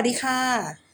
[0.00, 0.40] วัสดีค่ะ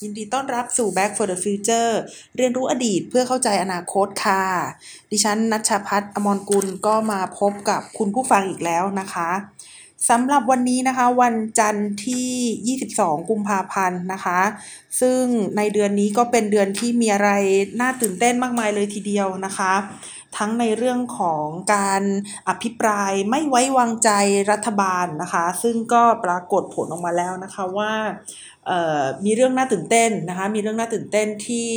[0.03, 1.93] ยินดีต้อนรับสู่ Back for the Future
[2.37, 4.43] เรียนรู้อดีตเพื่อเข้าใจอนาคตค่ะ
[5.11, 9.31] ดิฉันนัชพัฒน์อมรกุลก็มาพบกับคุณผู้ฟังอีกแล้วนะคะ
[10.11, 14.41] สำหรับวันนี้นะคะ วันจันทร์ที่ 22 กุมภาพันธ์นะคะ
[15.01, 15.23] ซึ่ง
[15.57, 17.31] ในเดือนนี้ก็เป็นเดือนที่มีอะไร
[17.81, 19.73] น่าตื่นเต้นมากมายเลยทีเดียวนะคะ
[20.39, 22.03] ทั้งในเรื่องของการ
[22.49, 24.11] อภิปรายไม่ไว้วางใจ
[24.51, 27.93] รัฐบาลนะคะ ซึ่งก็ปรากฏผลออกมาแล้วนะคะว่า
[29.25, 31.71] มีเรื่องน่าตื่นเต้นนะคะมีเรื่องน่าตื่นเต้นที่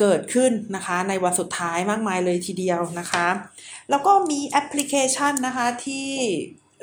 [0.00, 3.26] เกิดขึ้นนะคะในวันสุดท้ายมากมายเลยทีเดียวนะคะ
[3.90, 6.10] แล้วก็มีแอปพลิเคชันนะคะที่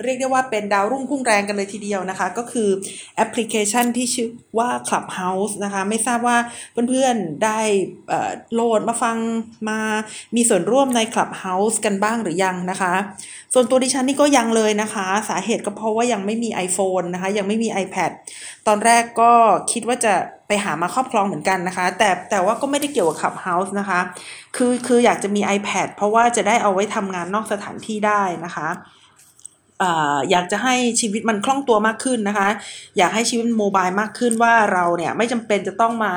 [0.04, 2.70] เรียกได้ว่าเป็นดาวรุ่งพุ่งแรงกันเลยทีเดียวนะคะ ก็คือ
[3.16, 6.38] แอปพลิเคชันที่ชื่อว่า Clubhouse นะคะ ไม่ทราบว่า
[6.90, 7.60] เพื่อนๆได้
[8.54, 9.18] โหลดมาฟัง
[9.70, 9.80] มา
[10.36, 12.94] มีส่วนร่วมใน Clubhouse กันบ้างหรือยังนะคะ
[13.54, 18.12] ส่วนตัวดิฉันนี่ก็ยังเลยนะคะ สาเหตุก็เพราะว่ายังไม่มี iPhone นะคะ ยังไม่มี iPad
[18.68, 19.32] ตอนแรกก็
[19.72, 20.14] คิดว่าจะ
[20.48, 24.00] ไปหามาครอบครองเหมือนกันนะคะ แต่แต่ว่าก็ไม่ได้เกี่ยวกับ Clubhouse นะคะ
[24.56, 28.70] คือคืออยากจะมี iPad เพราะว่าจะได้เอาไว้ทำงานนอกสถานที่ได้นะคะ
[30.32, 32.50] อยากจะให้ชีวิตมันคล่องตัวมากขึ้นนะคะ
[32.98, 36.14] อยากให้ชีวิตโมบายมากขึ้นว่าเราเนี่ยไม่จำเป็นจะต้องมา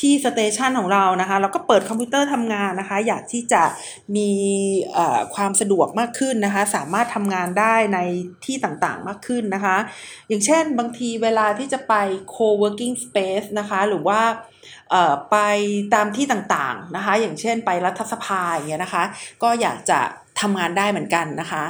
[0.00, 3.62] ที่สเตชันของเรานะคะเราก็เปิดคอมพิวเตอร์ทำงานนะคะ อยากที่จะ
[4.16, 4.30] มี
[5.34, 7.98] ความสะดวกมากขึ้นนะคะ สามารถทำงานได้ใน
[8.44, 9.76] ที่ต่างๆมากขึ้นนะคะ
[10.28, 11.94] อย่างเช่นบางทีเวลาที่จะไป
[12.34, 14.20] co-working space นะคะหรือว่า
[15.30, 15.36] ไป
[15.94, 19.04] ตามที่ต่างๆนะคะ อย่างเช่นไปรัฐสภาอย่างเงี้ยนะคะ
[19.42, 20.00] ก็อยากจะ
[20.40, 21.64] ทำงานได้เหมือนกันนะคะ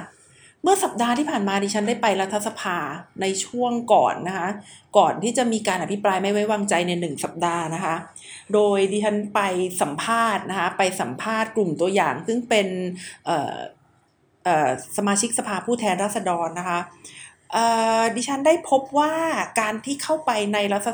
[0.64, 2.78] เมื่อสัปดาห์ที่ผ่านมาดิฉันได้ไปรัฐสภา
[3.20, 4.48] ในช่วงก่อนนะคะ
[4.98, 7.96] ก่อนที่จะมีการอภิปรายไม่ไว้วางใจในหนึ่งสัปดาห์นะคะ
[8.54, 9.40] โดยดิฉันไป
[9.80, 12.66] สัมภาษณ์นะคะ ไปสัมภาษณ์กลุ่มตัวอย่าง ซึ่งเป็น
[14.96, 16.80] สมาชิกสภาผู้แทนราษฎรนะคะ
[18.16, 19.12] ดิฉันได้พบว่า
[19.60, 20.88] การที่เข้าไปในรัฐ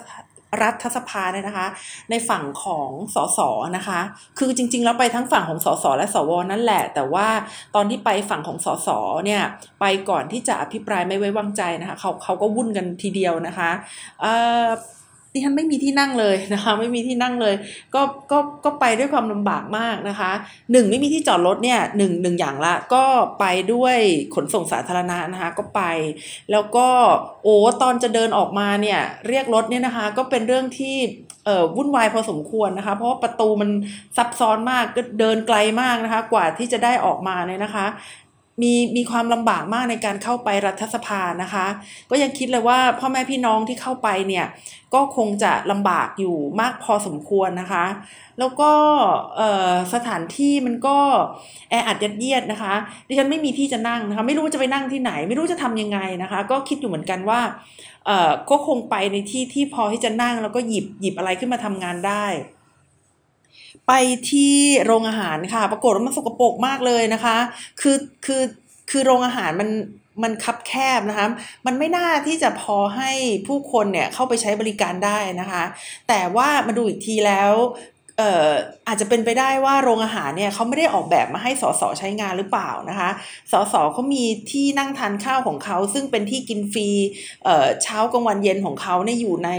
[0.62, 1.66] รัฐสภาเนี่ยนะคะ
[2.10, 3.40] ในฝั่งของสส
[3.76, 4.00] นะคะ
[4.38, 7.28] คือจริง ๆ แล้วไปทั้งฝั่งของสสและสวนั่นแหละ แต่ว่า
[7.74, 8.88] ตอนที่ไปฝั่งของสส
[9.26, 9.42] เนี่ย
[9.80, 13.70] ไปก่อนที่จะอภิปรายไม่ไว้วางใจนะคะเขาเขาก็วุ่นกันทีเดียวนะคะ
[14.20, 14.32] เอ่
[14.64, 14.66] อ
[15.32, 17.54] ดิฉันไม่มีที่นั่งเลยนะคะ ไม่มีที่นั่งเลย
[17.94, 20.32] ก็ก็ก็ไปด้วยความลำบากมากนะคะ
[20.72, 23.04] หนึ่งไม่มีที่จอดรถเนี่ยหนึ่งหนึ่งอย่างละก็
[23.40, 23.96] ไปด้วย
[24.34, 25.82] ขนส่งสาธารณะนะคะก็ไป
[26.52, 26.86] แล้วก็
[27.42, 30.96] โอ้ตอนจะเดินออกมาเนี่ยเรียกรถเนี่ยนะคะก็เป็นเรื่องที่
[31.46, 33.70] เอ่อวุ่นวายพอสมควรนะคะ เพราะว่าประตูมัน
[34.16, 37.86] ซับซ้อนมากก็เดินไกลมากนะคะ กว่าที่จะได้ออกมาเนี่ยนะคะ
[38.62, 41.66] มีมีความลำบากมากในการเข้าไปรัฐสภานะคะ
[42.10, 44.46] ก็ยังคิดเลยว่าพ่อแม่พี่น้องที่เข้าไปเนี่ย
[44.94, 47.84] ก็คงจะลำบากอยู่มากพอสมควรนะคะ
[48.38, 48.72] แล้วก็
[49.94, 50.98] สถานที่มันก็
[51.70, 52.74] แออัดยัดเยียดนะคะ
[53.08, 57.40] ดิฉันไม่มีที่จะนั่งนะคะไม่รู้จะไปนั่งที่ไหน ไม่รู้จะทำยังไงนะคะ ก็คิดอยู่เหมือนกันว่า
[58.50, 62.26] ก็คงไปในที่ที่พอที่จะนั่งแล้วก็หยิบหยิบอะไรขึ้นมาทำงานได้
[63.86, 63.92] ไป
[64.30, 64.54] ที่
[64.84, 67.36] โรงอาหารค่ะ ปรากฏว่ามันสกปรกมากเลยนะคะ
[67.80, 68.42] คือคือ
[68.90, 69.70] คือโรงอาหารมัน
[70.22, 71.26] มันคับแคบนะคะ
[71.66, 73.10] มันไม่น่าที่จะพอให้
[73.46, 75.64] ผู้คนเนี่ยเข้าไปใช้บริการได้นะคะ
[76.08, 77.52] แต่ว่ามาดูอีกทีแล้ว
[78.20, 78.48] เอ่อ
[78.88, 83.10] อาจจะเป็นไปได้ว่าโรงอาหารเนี่ยเขาไม่ได้ออกแบบมาให้สสใช้งานหรือเปล่านะคะ
[83.52, 86.88] สสเขามีที่นั่งทานข้าวของเขา ซึ่งเป็นที่กินฟรี
[87.44, 89.50] เอ่อเช้ากลางวันเย็นของเขาเนี่ยอยู่ใน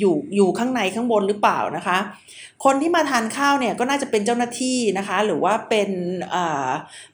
[0.00, 1.98] อยู่อยู่ข้างในข้างบนหรือเปล่านะคะ
[2.64, 5.90] คนที่มาทานข้าวเนี่ยก็น่าจะเป็นเจ้าหน้าที่นะคะ หรือว่าเป็น
[6.34, 6.70] อ่า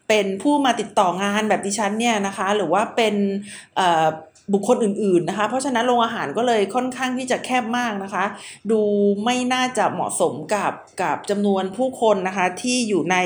[0.09, 3.15] เป็นผู้มาติดต่องานแบบดิฉันเนี่ยนะคะ หรือว่าเป็น
[4.53, 8.25] บุคคลอื่นๆนะคะ เพราะฉะนั้นโรงอาหารก็เลยค่อนข้างที่จะแคบมากนะคะ
[8.71, 8.81] ดู
[9.25, 10.73] ไม่น่าจะเหมาะสมกับ
[11.03, 13.17] กับจำนวนผู้คนนะคะที่อยู่ใน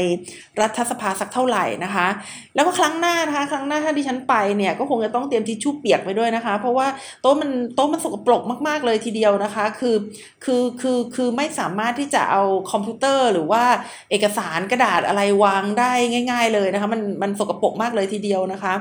[0.60, 2.06] รัฐสภาสักเท่าไหร่นะคะ
[2.54, 6.86] แล้วก็ครั้งหน้านะคะ ครั้งหน้าถ้าดิฉันไปเนี่ยก็คงจะต้องเตรียมทิชชู่เปียกไปด้วยนะคะ เพราะว่า
[7.22, 9.96] โต๊ะมันโต๊ะมันสกปรกมากๆเลยทีเดียวนะคะ คือ
[10.44, 13.62] คือคือคือไม่สามารถที่จะเอาคอมพิวเตอร์หรือว่า
[14.10, 15.92] เอกสารกระดาษอะไรวางได้
[16.30, 18.74] ง่าย ๆ เลยนะคะ มันมันสกปรกมากเลยทีเดียวนะคะ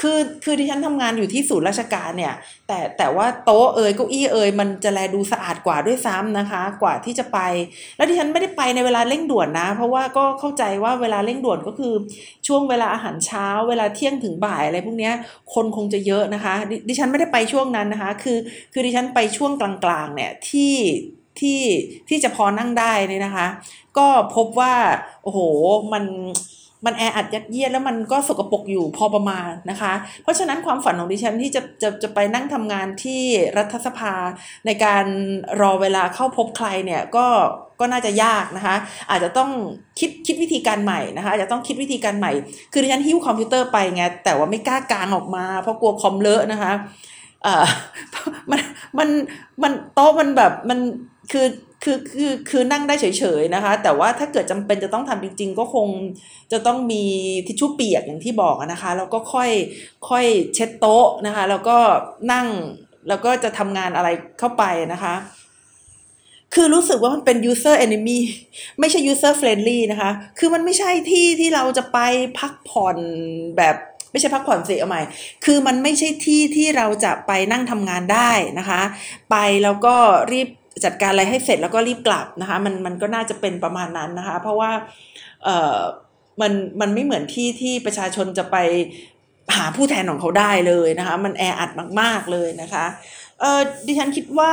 [0.00, 2.34] คือคือที่ฉันทำงานอยู่ที่ศูนย์ราชการเนี่ย
[2.66, 7.38] แต่แต่ว่าโต๊ะเอ่ยเก้าอี้เอ่ยมันจะแลดูสะอาดกว่าด้วยซ้ำนะคะ กว่าที่จะไป
[7.96, 11.94] แล้วที่ฉันไม่ได้ไปในเวลาเร่งด่วนนะ เพราะว่าก็เข้าใจว่าเวลาเร่งด่วนก็คือ
[12.46, 15.10] ช่วงเวลาอาหารเช้า เวลาเที่ยงถึงบ่ายอะไรพวกนี้
[15.54, 16.54] คนคงจะเยอะนะคะ
[16.88, 18.38] ดิฉันไม่ได้ไปช่วงนั้นนะคะ คือ
[18.72, 20.74] คือดิฉันไปช่วงกลางๆเนี่ยที่
[21.40, 21.60] ที่
[22.08, 23.46] ที่จะพอนั่งได้นี่นะคะ
[23.98, 24.74] ก็พบว่า
[25.22, 25.38] โอ้โห
[25.92, 26.04] มัน
[26.86, 29.92] มันแออัดยัดเยียดแล้วมันก็สกปรกอยู่พอประมาณนะคะ
[30.22, 33.22] เพราะฉะนั้นความฝันของดิฉันที่จะจะจะไปนั่งทำงานที่
[33.58, 34.14] รัฐสภา
[34.66, 35.04] ในการ
[35.60, 37.26] รอเวลาเข้าพบใครเนี่ยก็
[37.80, 38.76] ก็น่าจะยากนะคะ
[39.10, 39.50] อาจจะต้อง
[39.98, 42.32] คิดคิดวิธีการใหม่นะคะอาจจะต้องคิดวิธีการใหม่
[42.72, 46.72] คือดิฉันหิ้วคอมพิวเตอร์ไปไงแต่ว่าไม่กล้ากางออกมา เพราะกลัวคอมเลอะนะคะ
[47.44, 47.64] เอ่อ
[48.50, 48.60] มัน
[48.98, 49.08] มัน
[49.62, 50.78] มันโต๊ะมันแบบมัน
[51.32, 51.46] คือ
[51.82, 55.88] คือคือคือนั่งได้เฉยๆนะคะ แต่ว่าถ้าเกิดจำเป็นจะต้องทำจริง ๆ ก็คง
[56.52, 57.04] จะต้องมี
[57.46, 59.50] ทิชชู่เปียกอย่างที่บอกนะคะ แล้วก็ค่อย
[60.08, 60.24] ค่อย
[60.54, 61.76] เช็ดโต๊ะนะคะ แล้วก็
[62.32, 62.46] นั่ง
[63.08, 64.08] แล้วก็จะทำงานอะไร
[64.38, 65.14] เข้าไปนะคะ
[66.54, 68.18] คือรู้สึกว่ามันเป็น user enemy
[68.80, 71.98] ไม่ใช่ user friendly นะคะ คือมันไม่ใช่ที่ที่เราจะไป
[72.38, 72.96] พักผ่อน
[73.56, 73.76] แบบ
[74.12, 75.00] ไม่ใช่พักผ่อนเสียใหม่
[75.44, 78.82] คือมันไม่ใช่ที่ที่เราจะไปนั่งทำงานได้นะคะ
[79.30, 79.94] ไปแล้วก็
[80.32, 80.48] รีบ
[80.84, 84.70] จัดการอะไรให้เสร็จแล้วก็รีบกลับนะคะมันมันก็น่าจะเป็นประมาณนั้นนะคะ เพราะว่า
[85.44, 85.78] เออ
[86.40, 88.56] มันมันไม่เหมือนที่ที่ประชาชนจะไป
[89.56, 91.70] หาผู้แทนของเขาได้เลยนะคะ มันแออัด
[92.00, 92.84] มาก ๆเลยนะคะ
[93.40, 94.52] เออดิฉันคิดว่า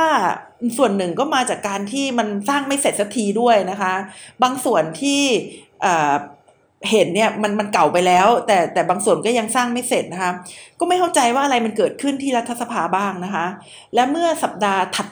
[0.78, 3.94] ส่วนหนึ่งก็มาจากการที่มันสร้างไม่เสร็จสักทีด้วยนะคะ
[4.42, 5.22] บางส่วนที่
[6.90, 10.32] เห็นเนี่ยมันมันเก่าไปแล้ว แต่แต่บางส่วนก็ยังสร้างไม่เสร็จนะคะ
[10.78, 13.46] ก็ไม่เข้าใจว่าอะไรมันเกิดขึ้นที่รัฐสภาบ้างนะคะ
[13.94, 15.08] และเมื่อสัปดาห์ถัด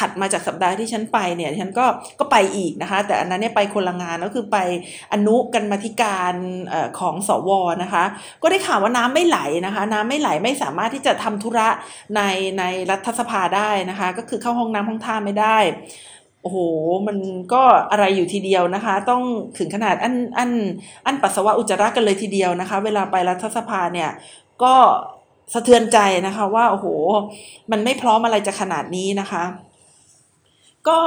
[0.00, 1.86] ถัดมาจากสัปดาห์ที่ฉันไปเนี่ยฉันก็
[2.20, 4.58] ก็ไปอีกนะคะ แต่อันนั้นเนี่ยไปคนละงานก็คือไป
[5.12, 6.34] อนุกันมาธิการ
[6.72, 7.50] อของสว
[7.82, 8.04] นะคะ
[8.42, 11.68] ก็ได้ข่าวว่าน้ำไม่ไหลนะคะ น้ำไม่ไหลไม่สามารถที่จะทำธุระ
[12.16, 12.20] ใน
[12.58, 15.58] ในรัฐสภาได้นะคะ ก็คือเข้าห้องน้ำห้องท่าไม่ได้
[16.42, 16.58] โอ้โห
[17.06, 17.18] มัน
[17.52, 19.22] ก็อะไรอยู่ทีเดียวนะคะ ต้อง
[19.58, 20.50] ถึงขนาดอันอัน
[21.06, 24.10] อันปัสสาวะอุจจาระกันเลยทีเดียวนะคะ เวลาไปรัฐสภาเนี่ย
[24.62, 24.74] ก็
[25.54, 26.86] สะเทือนใจนะคะว่า โอ้โห
[27.70, 29.44] มันไม่พร้อมอะไรจะขนาดนี้นะคะ
[30.88, 30.98] ก็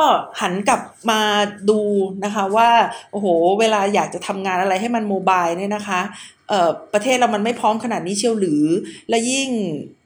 [0.41, 1.21] หันกลับมา
[1.69, 1.81] ดู
[2.25, 2.69] นะคะว่า
[3.11, 3.27] โอ้โห
[3.59, 6.01] เวลาอยากจะทำงานอะไรให้มันโมบายเนี่ยนะคะ
[6.49, 8.65] เอ่อประเทศเรามันไม่พร้อมขนาดนี้เชียวหรือ
[9.09, 9.49] และยิ่ง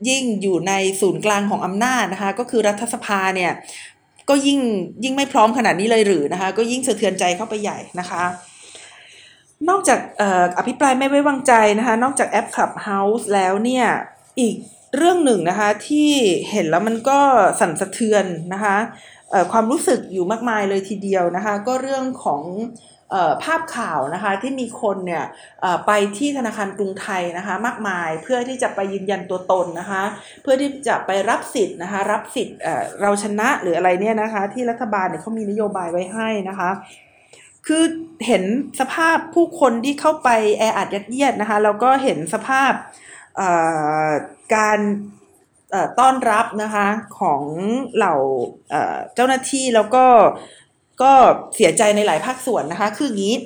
[0.10, 3.52] ยิ่งอยู่ในศูนย์กลางของอำนาจนะคะ ก็คือรัฐสภาเนี่ย
[4.30, 4.60] ก็ยิ่ง
[5.04, 8.24] ยิ่งไม่พร้อมขนาดนี้เลยหรือนะคะ ก็ยิ่งสะเทือนใจเข้าไปใหญ่นะคะ
[9.70, 10.00] นอกจาก
[10.58, 13.86] อภิปรายไม่ไว้วางใจนะคะ นอกจากแอป Clubhouse แล้วเนี่ย
[14.40, 14.56] อีก
[14.98, 16.10] เรื่องหนึ่งนะคะที่
[16.52, 17.20] เห็นแล้วมันก็
[17.60, 18.78] สั่นสะเทือนนะคะ
[19.52, 22.44] ความรู้สึกอยู่มากมายเลยทีเดียวนะคะ ก็เรื่องของ
[23.44, 25.24] ภาพข่าวนะคะที่มีคนเนี่ย
[25.88, 30.04] ไปที่ธนาคารกรุงไทยนะคะมากมายเพื่อที่จะไปยืนยันตัวตนนะคะ
[30.42, 32.58] เพื่อที่จะไปรับสิทธิ์นะคะรับสิทธิ์
[33.02, 36.70] เราชนะหรืออะไรเนี่ยนะคะที่รัฐบาลเนี่ยเขามีนโยบายไว้ให้นะคะ
[37.68, 37.84] คือ
[38.28, 38.44] เห็น
[38.80, 42.72] สภาพผู้คนที่เข้าไปแออัดยัดเยียดนะคะแล้วก็เห็นสภาพ
[44.56, 44.80] การ
[46.00, 46.88] ต้อนรับนะคะ
[47.20, 47.44] ของ
[47.96, 48.16] เหล่า
[49.16, 50.06] เจ้าหน้าที่แล้วก็
[51.02, 51.12] ก็
[51.56, 53.38] เสียใจในหลายภาคส่วนนะคะ คืออย่างนี้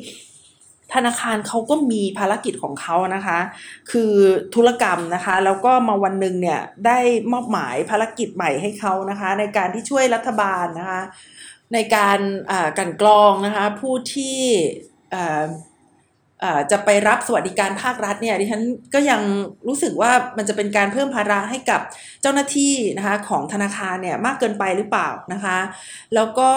[0.93, 3.39] ธนาคารเขาก็มีภารกิจของเขานะคะ
[3.91, 4.13] คือ
[4.55, 6.99] ธุรกรรมนะคะ แล้วก็มาวันหนึ่งเนี่ยได้
[7.31, 11.01] มอบหมายภารกิจใหม่ให้เขานะคะ ในการที่ช่วยรัฐบาลนะคะ
[11.73, 12.19] ในการ
[12.77, 14.39] กันกรองนะคะ ผู้ที่
[16.71, 19.21] จะไปรับสวัสดิการภาครัฐเนี่ยดิฉันก็ยัง
[19.67, 21.81] รู้สึกว่ามันจะเป็นการเพิ่มภาระให้กับ
[22.21, 25.57] เจ้าหน้าที่นะคะของธนาคารเนี่ยมากเกินไปหรือเปล่านะคะ
[26.15, 26.49] แล้วก็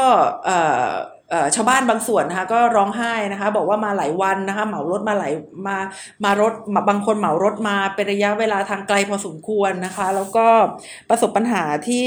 [1.55, 5.33] ชาวบ้านบางส่วนนะคะก็ร้องไห้นะคะ บอกว่ามาหลายวันนะคะเหมารถมาหลาย
[5.67, 5.79] มา
[6.25, 6.53] มารถ
[6.89, 10.47] บางคนเหมารถมาเป็นระยะเวลาทางไกลพอสมควรนะคะ แล้วก็
[11.08, 12.06] ประสบปัญหาที่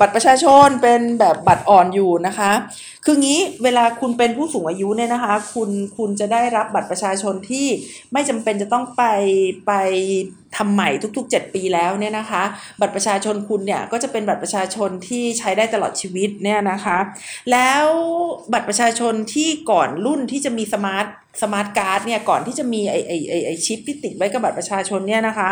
[0.00, 2.52] บัตรประชาชนเป็นแบบบัตรอ่อนอยู่นะคะ
[3.04, 7.66] คืองี้เวลาคุณเป็นผู้สูงอายุเนี่ยนะคะ คุณคุณจะได้รับบัตรประชาชนที่
[8.12, 9.04] ไม่จำเป็นจะต้องไป
[9.66, 9.72] ไป
[10.56, 12.42] ทำใหม่ทุก ๆ 7 ปีแล้วเนี่ยนะคะ
[12.80, 16.98] บัตรประชาชนคุณเนี่ยก็จะเป็นบัตรประชาชนที่ใช้ได้ตลอดชีวิตเนี่ยนะคะ
[17.52, 17.84] แล้ว
[18.52, 21.06] บัตรประชาชนที่ก่อนรุ่นที่จะมี smart
[21.42, 25.50] smart card เนี่ยก่อนที่จะมีไอไอไอไอชิปที่ติดไว้กับบัตรประชาชนเนี่ยนะคะ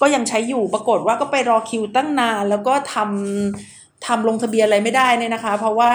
[0.00, 5.92] ก็ยังใช้อยู่ปรากฏว่าก็ไปรอคิวตั้งนานแล้วก็ทำทำลงทะเบียนอะไรไม่ได้เนี่ยนะคะ เพราะว่า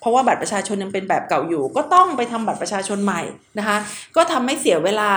[0.00, 3.22] เพราะว่าบัตรประชาชนยังเป็นแบบเก่าอยู่ ก็ต้องไปทำบัตรประชาชนใหม่
[3.58, 3.76] นะคะ
[4.16, 5.10] ก็ทำให้เสียเวลา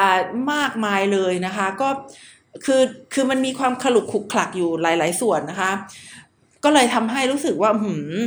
[0.54, 1.90] มากมายเลยนะคะ ก็
[2.66, 2.82] คือ
[3.14, 5.72] คือมันมีความขลุกขลุกขลักอยู่หลาย ๆ ส่วนนะคะ
[6.64, 8.22] ก็เลยทำให้รู้สึกว่าหืม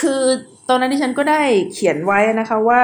[0.00, 0.22] คือ
[0.68, 2.80] ตอนนั้นที่ฉันก็ได้เขียนไว้นะคะว่า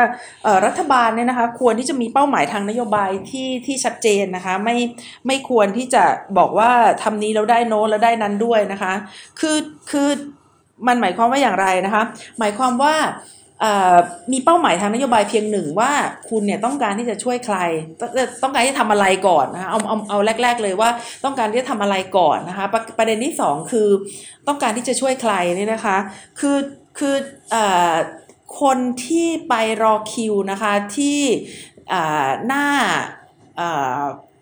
[0.66, 4.76] รัฐบาลเนี่ยนะคะควรที่จะมีเป้าหมายทางนโยบายที่ที่ชัดเจนนะคะไม่
[5.26, 6.05] ไม่ควรที่จะ
[6.38, 6.71] บอกว่า
[7.02, 8.93] ทำนี้แล้วได้โน้แล้วได้นั้นด้วยนะคะ
[9.40, 9.59] คือ
[9.90, 10.09] คือ
[10.87, 12.02] มันหมายความว่าอย่างไรนะคะ
[12.38, 12.95] หมายความว่า
[14.33, 15.90] มีเป้าหมายทางนโยบายเพียงหนึ่งว่า
[16.28, 17.59] คุณเนี่ยต้องการที่จะช่วยใคร
[18.42, 20.90] ต้องการที่จะทำอะไรก่อนนะคะเอาเอาเอาแรก ๆ เลยว่า
[21.25, 23.88] ต้องการที่จะทำอะไรก่อนนะคะประประเด็นที่สองคือ
[24.49, 25.97] ต้องการที่จะช่วยใครนี่นะคะ
[26.40, 26.59] คือ
[26.99, 27.14] คือ
[27.54, 27.56] อ
[28.61, 31.21] คนที่ไปรอคิวนะคะที่
[32.47, 32.66] หน้า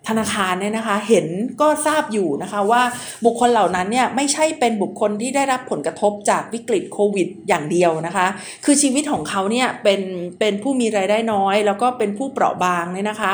[0.08, 1.26] ธนาคารเนี่ยนะคะเห็น
[1.60, 2.82] ก็ทราบอยู่นะคะว่า
[3.24, 8.26] บุคคลเหล่านั้นเนี่ยไม่ใช่เป็นบุคคลที่ได้รับผลกระทบจากวิกฤตโควิด อย่างเดียวนะคะ
[8.64, 10.00] คือชีวิตของเขาเนี่ยเป็น
[10.38, 13.32] เป็นผู้มีรายได้น้อย แล้วก็เป็นผู้เปราะบางเนี่ยนะคะ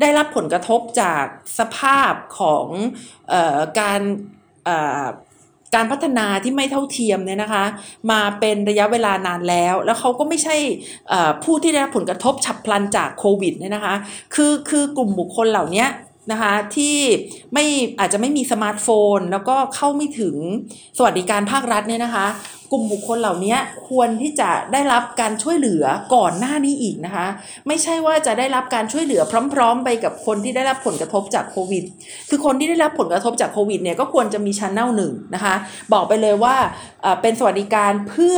[0.00, 1.24] ได้รับผลกระทบจาก
[1.58, 2.66] สภาพของ
[3.32, 4.00] ออการ
[5.76, 7.64] การพัฒนาที่ไม่เท่าเทียมเนี่ยนะคะ
[8.10, 10.56] มาเป็นระยะเวลานานแล้ว แล้วเขาก็ไม่ใช่
[11.44, 13.94] ผู้ที่ได้รับผลกระทบฉับพลันจากโควิดเนี่ยนะคะ
[14.34, 15.86] คือคือกลุ่มบุคคลเหล่านี้
[16.30, 16.96] นะคะที่
[17.54, 17.64] ไม่
[18.00, 20.36] อาจจะไม่มีสมาร์ทโฟน แล้วก็เข้าไม่ถึง
[20.98, 22.26] สวัสดิการภาครัฐเนี่ยนะคะ
[22.72, 23.56] กลุ่มบุคคลเหล่านี้
[23.88, 27.26] ควรที่จะได้รับการช่วยเหลือก่อนหน้านี้อีกนะคะ
[27.66, 29.22] ไม่ใช่ว่าจะได้รับการช่วยเหลือ
[29.54, 31.84] พร้อม ๆ ไปกับคนที่ได้รับผลกระทบจากโควิด
[32.28, 35.54] คือคนที่ได้รับผลกระทบจากโควิดเนี่ยก็ควรจะมี channel หนึ่งนะคะ
[35.92, 36.56] บอกไปเลยว่า
[37.22, 38.36] เป็นสวัสดิการเพื่อ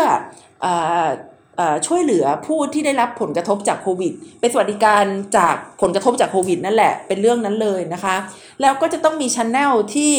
[1.86, 5.04] ช่วยเหลือผู้ที่ได้รับผลกระทบจากโควิด เป็นสวัสดิการ
[5.36, 8.16] จากผลกระทบจากโควิดนั่นแหละเป็นเรื่องนั้นเลยนะคะ
[8.60, 10.12] แล้วก็จะต้องมีชั้นแนลที่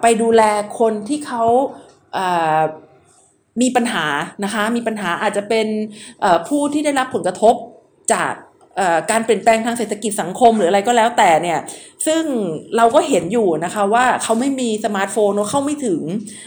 [0.00, 0.42] ไปดูแล
[0.78, 1.44] คนที่เขา
[3.62, 4.06] มีปัญหา
[4.44, 5.66] นะคะ มีปัญหาอาจจะเป็น
[6.48, 7.54] ผู้ที่ได้รับผลกระทบ
[8.12, 8.32] จาก
[9.10, 11.58] การเปลี่ยนแปลงทางเศรษฐกิจสังคมหรืออะไรก็แล้วแต่เนี่ย
[12.06, 12.22] ซึ่ง
[12.76, 16.00] เราก็เห็นอยู่นะคะว่าเขาไม่มีสมาร์ทโฟนเข้าไม่ถึง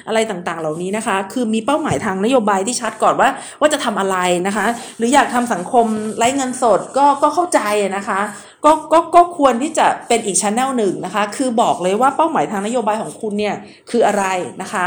[0.08, 4.66] อะไรต่างๆ เหล่านี้นะคะ คือมีเป้าหมายทางนโยบายที่ชัดก่อนว่าว่าจะทำอะไรนะคะ
[4.98, 5.86] หรืออยากทำสังคม
[6.18, 7.60] ไร้เงินสดก็ก็เข้าใจ
[7.98, 8.20] นะคะ
[8.66, 13.56] ก็ก็ก็ควรที่จะเป็นอีกชั้นแนลหนึ่งนะคะ คือบอกเลยว่าเป้าหมายทางนโยบายของคุณเนี่ย
[13.90, 14.26] คืออะไร
[14.62, 14.86] นะคะ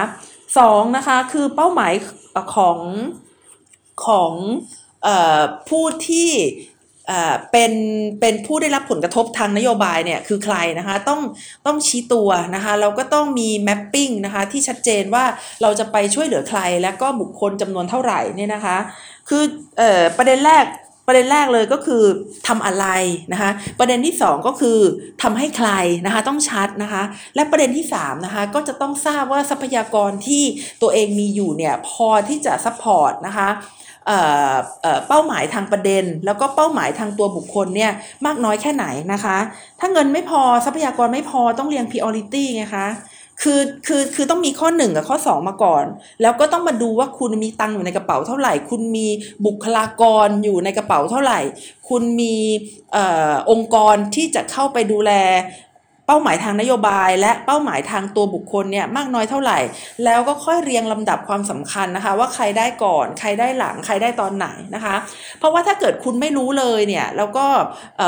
[0.58, 1.92] สองนะคะคือเป้าหมาย
[2.54, 2.78] ของ
[4.06, 4.32] ของ
[5.68, 6.30] ผู้ที่
[7.52, 7.72] เป็น
[8.20, 11.20] เป็นผู้ได้รับผลกระทบทางนโยบายเนี่ยคือใครนะคะต้อง
[11.66, 15.24] ต้องชี้ตัวนะคะเราก็ต้องมีแมปปิ้งนะคะที่ชัดเจนว่า
[15.62, 18.76] เราจะไปช่วยเหลือใคร และก็บุคคลจำนวนเท่าไหร่เนี่ยนะคะ
[19.28, 19.42] คือ
[19.80, 20.66] ออประเด็นแรก
[21.08, 22.02] ประเด็นแรกเลยก็คือ
[22.48, 22.86] ทำอะไร
[23.32, 24.78] นะคะประเด็นที่ 2 ก็คือ
[25.22, 25.70] ทำให้ใคร
[26.06, 27.02] นะคะต้องชัดนะคะ
[27.34, 30.42] และประเด็นที่3นะคะก็จะต้องทราบว่าทรัพยากรที่
[30.82, 33.48] ตัวเองมีอยู่เนี่ยพอที่จะ support นะคะ
[35.08, 37.92] เป้าหมายทางประเด็น แล้วก็เป้าหมายทางตัวบุคคลเนี่ย
[38.26, 39.36] มากน้อยแค่ไหนนะคะ
[39.80, 42.88] ถ้าเงินไม่พอทรัพยากรไม่พอต้องเรียง priority ไงคะ
[43.42, 45.84] คือคือคือต้องมีข้อหนึ่งกับข้อ 2 มาก่อน
[46.22, 49.06] แล้วก็ต้องมาดูว่าคุณมีตังค์อยู่ในกระเป๋าเท่าไหร่ คุณมี
[49.46, 51.40] บุคลากรอยู่ในกระเป๋าเท่าไหร่
[51.88, 52.34] คุณมี
[52.96, 52.98] อ
[53.50, 55.12] องค์กรที่จะเข้าไปดูแล
[56.06, 59.58] เป้าหมายทางนโยบาย และเป้าหมายทางตัวบุคคลเนี่ยมากน้อยเท่าไหร่
[60.04, 64.96] แล้วก็ค่อยเรียงลำดับความสำคัญนะคะ ว่าใครได้ก่อน ใครได้หลังใครได้ตอนไหนนะคะ
[65.38, 67.46] เพราะว่าถ้าเกิดคุณไม่รู้เลยเนี่ยแล้วก็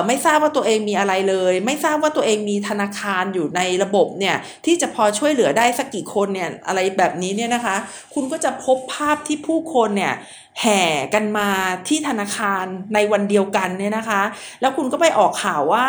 [0.06, 4.36] ไม่ทราบว่าตัวเองมีอะไรเลย ไม่ทราบว่าตัวเองมีธนาคารอยู่ในระบบเนี่ย
[4.66, 7.76] ที่จะพอช่วยเหลือได้สักกี่คนเนี่ยอะไรแบบนี้เนี่ยนะคะ
[8.14, 10.14] คุณก็จะพบภาพที่ผู้คนเนี่ย
[10.60, 10.82] แห่
[11.14, 11.48] กันมา
[11.88, 12.64] ที่ธนาคาร
[12.94, 14.22] ในวันเดียวกันเนี่ยนะคะ
[14.60, 15.86] แล้วคุณก็ไปออกข่าวว่า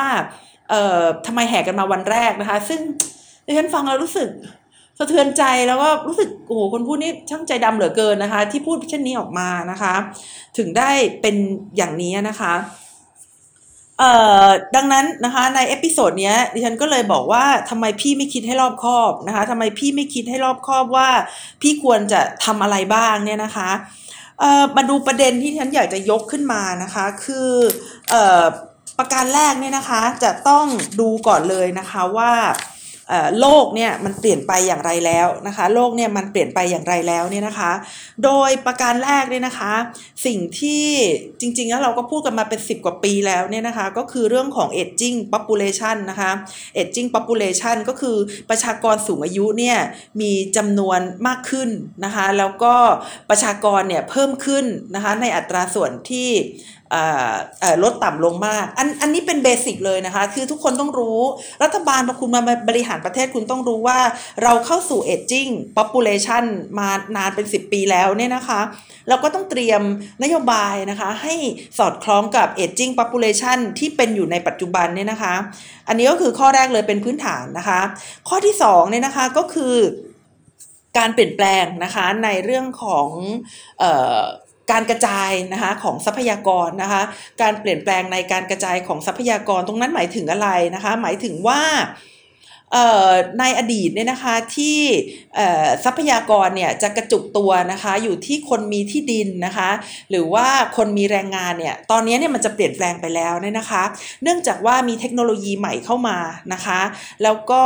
[0.70, 2.80] เอ่อทำไมแห่กันมาวันแรกนะคะ ซึ่ง
[3.46, 4.30] ดิฉันฟังแล้วรู้สึก
[5.00, 9.94] สะเทือนใจแล้วก็รู้สึกโอ้โหคนพูดนี่ช่างใจดำเหลือเกินนะคะ ที่พูดเช่นนี้ออกมานะคะ
[10.58, 10.90] ถึงได้
[11.22, 11.36] เป็น
[11.78, 12.54] อย่างนี้นะคะ
[14.00, 14.12] เอ่
[14.46, 21.10] อดังนั้นนะคะใน episode นี้ดิฉันก็เลยบอกว่าทำไมพี่ไม่คิดให้รอบคอบนะคะทำไมพี่ไม่คิดให้รอบคอบว่า
[21.62, 23.70] พี่ควรจะทำอะไรบ้างเนี่ยนะคะ
[24.40, 27.50] เอ่อมาดูประเด็นที่ดิฉันอยากจะยกขึ้นมานะคะ คือ
[28.10, 28.46] เอ่อ
[29.00, 30.66] ประการแรกเนี่ยนะคะจะต้อง
[31.00, 32.34] ดูก่อนเลยนะคะว่า
[33.40, 37.72] โลกเนี่ยมันเปลี่ยนไปอย่างไรแล้วนะคะ โลกเนี่ยมันเปลี่ยนไปอย่างไรแล้วเนี่ยนะคะ
[38.24, 39.74] โดยประการแรกเนี่ยนะคะ
[40.26, 40.86] สิ่งที่
[41.40, 46.32] จริงๆแล้วเราก็พูดกันมาเป็น 10 กว่าปีแล้วเนี่ยนะคะ ก็คือเรื่องของ aging population นะคะ
[46.82, 48.18] aging population ก็คือ
[48.50, 49.78] ประชากรสูงอายุเนี่ย
[50.22, 51.70] มีจำนวนมากขึ้น
[52.06, 52.76] นะคะ แล้วก็
[53.30, 54.66] ประชากรเนี่ยเพิ่มขึ้น
[54.96, 56.30] นะคะในอัตราส่วนที่
[57.84, 61.20] ลดต่ำลงมาก อันอันนี้เป็นเบสิกเลยนะคะ คือทุกคนต้องรู้
[61.64, 64.00] รัฐบาลพอคุณมาบริหารประเทศคุณต้องรู้ว่า
[64.44, 66.44] เราเข้าสู่ aging population
[66.80, 68.62] มานานเป็น 10 ปีแล้วเนี่ยนะคะ
[69.10, 69.82] เราก็ต้องเตรียม
[70.24, 71.36] นโยบายนะคะ ให้
[71.78, 75.36] สอดคล้องกับ aging population ที่เป็นอยู่ในปัจจุบันเนี่ยนะคะ
[75.88, 77.82] อันนี้ก็คือข้อแรกเลยเป็นพื้นฐานนะคะ
[78.30, 79.76] ข้อที่2เนี่ยนะคะก็คือ
[80.98, 83.08] การเปลี่ยนแปลงนะคะในเรื่องของ
[84.72, 87.02] การกระจายนะคะของทรัพยากรนะคะ
[87.42, 91.62] การเปลี่ยนแปลงในการกระจายของทรัพยากรตรงนั้นหมายถึงอะไรนะคะ หมายถึงว่า
[93.40, 94.80] ในอดีตเนี่ยนะคะที่
[95.84, 99.70] ทรัพยากรเนี่ยจะกระจุกตัวนะคะอยู่ที่คนมีที่ดินนะคะ
[100.10, 100.48] หรือว่า
[100.78, 103.84] คนมีแรงงานเนี่ยตอนนี้เนี่ยมันจะเปลี่ยนแปลงไปแล้วเนี่ยนะคะ
[104.24, 106.18] เนื่องจากว่ามีเทคโนโลยีใหม่เข้ามา
[106.54, 106.82] นะคะ
[107.24, 107.64] แล้วก็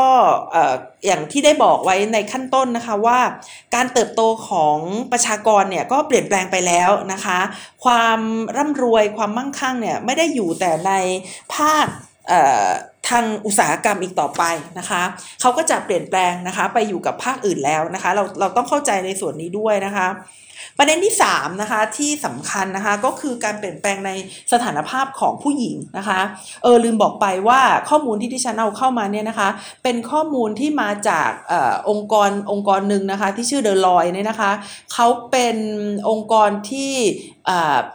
[1.05, 3.19] อย่างที่ได้บอกไว้ในขั้นต้นนะคะว่า
[3.75, 4.77] การเติบโตของ
[5.11, 7.39] ประชากรเนี่ยก็เปลี่ยนแปลงไปแล้วนะคะ
[7.85, 8.19] ความ
[8.57, 10.91] ร่ำรวยความมั่งคั่งเนี่ยไม่ได้อยู่แต่ใน
[11.53, 11.87] ภาค
[13.09, 14.43] ทางอุตสาหกรรมอีกต่อไป
[14.79, 15.01] นะคะ
[15.41, 20.07] เขาก็จะเปลี่ยนแปลงนะคะไปอยู่กับภาคอื่นแล้วนะคะ เราเราต้องเข้าใจในส่วนนี้ด้วยนะคะ
[20.77, 24.11] ประเด็นที่3นะคะที่สำคัญนะคะก็คือการเปลี่ยนแปลงใน
[24.53, 26.19] สถานภาพของผู้หญิงนะคะ
[26.63, 29.49] เออลืมบอกไปว่าข้อมูลที่ที่ฉันเอาเข้ามาเนี่ยนะคะ
[29.83, 31.53] เป็นข้อมูลที่มาจากอ
[31.89, 34.51] องค์กรองค์กรหนึ่งนะคะที่ชื่อเดอลอยเนี่ยนะคะ
[34.93, 35.57] เขาเป็น
[36.09, 36.93] องค์กรที่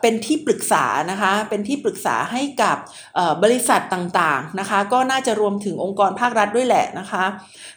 [0.00, 2.76] เป็นที่ปรึกษานะคะเป็นที่ปรึกษาให้กับ
[3.42, 7.24] บริษัทต่างๆนะคะก็น่าจะรวมถึงองค์กรภาครัฐด้วยแหละนะคะ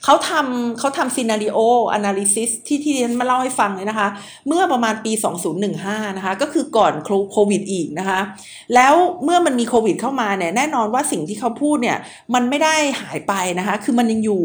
[0.03, 1.59] เขาทำเขาทำซีนารีโอ
[1.89, 4.07] แอนาลิซิสที่ที่เรียนมาเล่าให้ฟังเลยนะคะ
[4.47, 5.11] เมื่อประมาณปี
[5.65, 6.93] 2015นะคะก็คือก่อน
[7.31, 8.19] โควิดอีกนะคะ
[8.75, 11.97] แล้วเมื่อมันมีโควิดเข้ามาเนี่ยแน่นอนว่าสิ่งที่เขาพูดเนี่ย
[12.33, 14.43] มันไม่ได้หายไปนะคะคือมันยังอยู่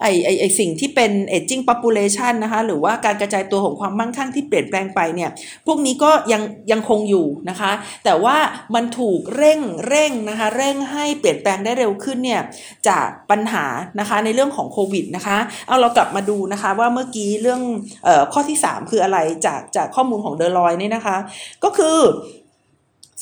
[0.00, 5.30] ไอไอไอสิ่งที่เป็น aging population นะคะหรือว่าการกระจายตัวของความมั่งคั่งที่เปลี่ยนแปลงไปเนี่ย
[5.66, 7.72] พวกนี้ก็ยังยังคงอยู่นะคะ
[8.04, 8.36] แต่ว่า
[8.74, 12.42] มันถูกเร่งเร่งนะคะเร่งให้เปลี่ยนแปลงได้เร็วขึ้นเนี่ย
[12.88, 13.64] จากปัญหา
[14.00, 17.60] นะคะในเรื่องของโควิดนะคะเอาเรากลับมาดูนะคะว่าเมื่อกี้เรื่อง
[18.06, 21.16] ออข้อที่ 3 คืออะไรจากจากข้อมูลของเดอลอยนี่นะคะ
[21.64, 21.98] ก็คือ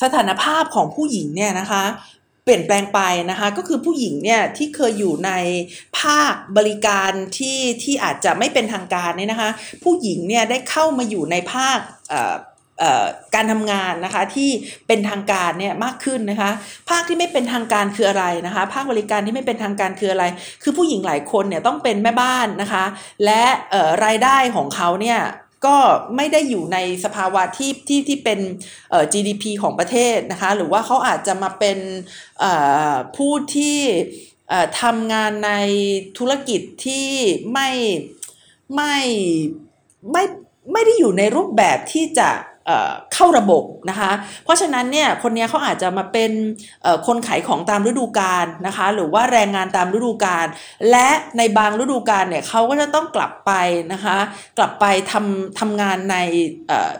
[0.03, 1.85] สถานภาพของผู้หญิงเนี่ยนะคะ
[2.45, 5.31] เปลี่ยนแปลงไปนะคะก็คือผู้หญิงเนี่ยที่เคยอยู่ใน
[6.01, 9.51] ภาคบริการที่ที่อาจจะไม่เป็นทางการเนี่ยนะคะ
[9.85, 11.79] ผู้หญิงเนี่ยได้เข้ามาอยู่ในภาค
[13.35, 14.51] การทำงานนะคะที่
[14.87, 16.51] เป็นทางการเนี่ยมากขึ้นนะคะ
[16.89, 20.25] ภาคที่ไม่เป็นทางการคืออะไรนะคะ ภาคบริการที่ไม่เป็นทางการคืออะไร
[20.63, 22.85] คือผู้หญิงหลายคนเนี่ยต้องเป็นแม่บ้านนะคะ
[23.25, 23.43] และ
[24.05, 25.21] รายได้ของเขาเนี่ย
[25.67, 25.79] ก็
[26.17, 28.41] ไม่ได้อยู่ในสภาวะที่ที่ที่เป็น
[29.13, 31.79] GDP ของประเทศนะคะ หรือว่าเขาอาจจะมาเป็น
[33.17, 33.79] ผู้ที่
[34.81, 35.53] ทำงานใน
[36.19, 37.09] ธุรกิจที่
[37.53, 37.71] ไม่
[38.75, 38.97] ไม่
[40.13, 40.25] ไม่
[40.73, 42.31] ไม่ได้อยู่ในรูปแบบที่จะ
[43.15, 44.11] เข้าระบบนะคะ
[44.45, 46.31] เพราะฉะนั้นเนี่ยคนนี้เขาอาจจะมาเป็น
[47.07, 50.47] คนขายของตามฤดูกาลนะคะ หรือว่าแรงงานตามฤดูกาล
[50.91, 53.53] และในบางฤดูกาลเนี่ยเขาก็จะต้องกลับไป
[53.93, 54.17] นะคะ
[54.59, 56.17] กลับไปทำทำงานใน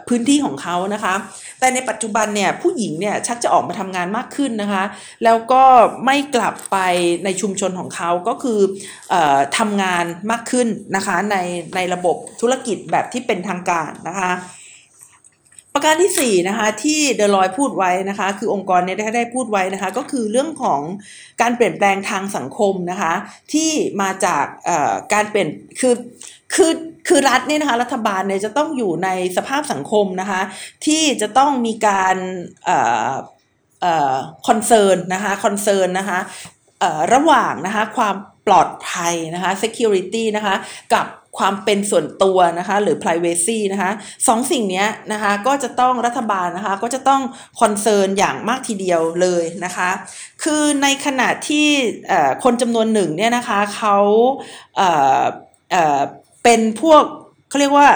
[0.07, 1.13] พื้นที่ของเขานะคะ
[1.59, 4.83] แต่ในปัจจุบันเนี่ยผู้หญิงเนี่ยชักจะออกมาทำงานมากขึ้นนะคะ
[5.23, 5.63] แล้วก็
[6.05, 6.77] ไม่กลับไป
[7.25, 8.59] ในชุมชนของเขาก็คือ
[9.13, 9.15] อ
[9.57, 11.35] ทำงานมากขึ้นนะคะใน
[11.75, 14.31] ในระบบธุรกิจแบบที่เป็นทางการนะคะ
[15.73, 20.81] ประการที่ 4 นะคะที่เดลอยพูดไว้นะคะ คือองค์กรเนี่ยได้ได้พูดไว้นะคะ ก็คือเรื่องของ
[21.41, 23.13] การเปลี่ยนแปลงทางสังคมนะคะ
[23.53, 24.45] ที่มาจาก
[25.13, 25.95] การเปลี่ยนคือ
[26.53, 26.71] คือ
[27.07, 30.41] คือรัฐเนี่ยนะคะรัฐบาลเนี่ยจะต้องอยู่ในสภาพสังคมนะคะ
[30.85, 32.17] ที่จะต้องมีการ
[34.47, 36.19] concern นะคะ concern นะคะ
[37.13, 38.15] ระหว่างนะคะความ
[38.47, 40.55] ปลอดภัยนะคะ security นะคะ
[40.93, 41.05] กับ
[41.37, 43.91] ความเป็นส่วนตัวนะคะหรือ privacy นะคะ
[44.27, 47.21] สองสิ่งนี้นะคะก็จะต้องรัฐบาลนะคะก็จะต้อง
[47.59, 49.89] concern อย่างมากทีเดียวเลยนะคะ
[50.43, 51.67] คือในขณะที่
[52.43, 53.97] คนจำนวนหนึ่งเนี่ยนะคะเขา
[56.43, 57.03] เป็นพวก
[57.49, 57.89] เขาเรียกว่า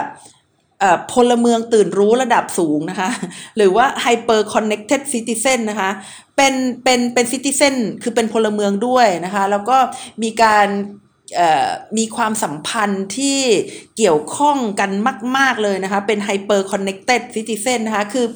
[1.14, 3.10] พลเมืองตื่นรู้ระดับสูงนะคะ
[3.58, 5.90] หรือว่า hyper connected citizen นะคะ
[6.36, 9.78] เป็นเป็นเป็น citizen คือเป็นพลเมืองด้วยนะคะ แล้วก็
[10.24, 10.68] มีการ
[11.98, 13.40] มีความสัมพันธ์ที่
[13.98, 14.92] เกี่ยวข้องกัน
[15.38, 18.28] มาก ๆเลยนะคะ เป็น hyper connected citizen นะคะ คือ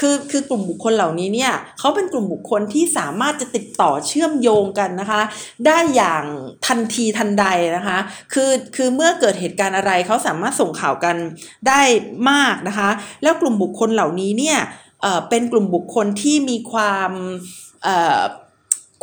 [0.00, 5.22] คือคือกลุ่มบุคคลเหล่านี้เนี่ยเขาเป็นกลุ่มบุคคลที่สามารถจะติดต่อเชื่อมโยงกันนะคะ
[5.66, 6.24] ได้อย่าง
[6.66, 7.98] ทันทีทันใดนะคะ
[8.32, 11.16] คือคือเมื่อเกิดเหตุการณ์อะไรเขาสามารถส่งข่าวกัน
[11.68, 11.82] ได้
[12.30, 12.90] มากนะคะ
[13.22, 14.58] แล้วกลุ่มบุคคลเหล่านี้เนี่ย
[15.28, 17.10] เป็นกลุ่มบุคคลที่มีความ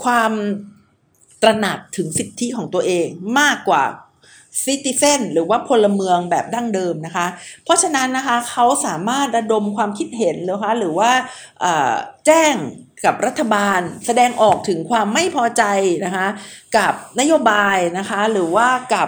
[0.03, 0.31] ความ
[1.41, 3.07] ตระหนักถึงสิทธิของตัวเอง
[3.39, 3.83] มากกว่า
[4.63, 7.27] ซิติเซนหรือว่าพลเมืองแบบดั้งเดิมนะคะ
[7.63, 11.11] เพราะฉะนั้นนะคะเขาสามารถระดมความคิดเห็นนะคะหรือว่า
[12.25, 12.53] แจ้ง
[13.05, 15.63] กับรัฐบาลแสดงออกถึงความไม่พอใจ
[16.05, 16.27] นะคะ
[16.77, 19.07] กับนโยบายนะคะหรือว่ากับ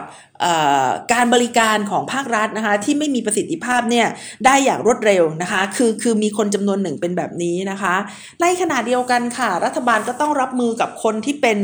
[1.13, 4.07] การบริการของภาครัฐนะคะที่ไม่มีประสิทธิภาพเนี่ย
[4.45, 7.95] ได้อย่างรวดเร็วนะคะคือคือมีคนจำนวนหนึ่งเป็นแบบนี้นะคะ
[8.41, 11.59] ในขณะเดียวกันค่ะ รัฐบาลก็ต้องรับมือกับคนที่เป็น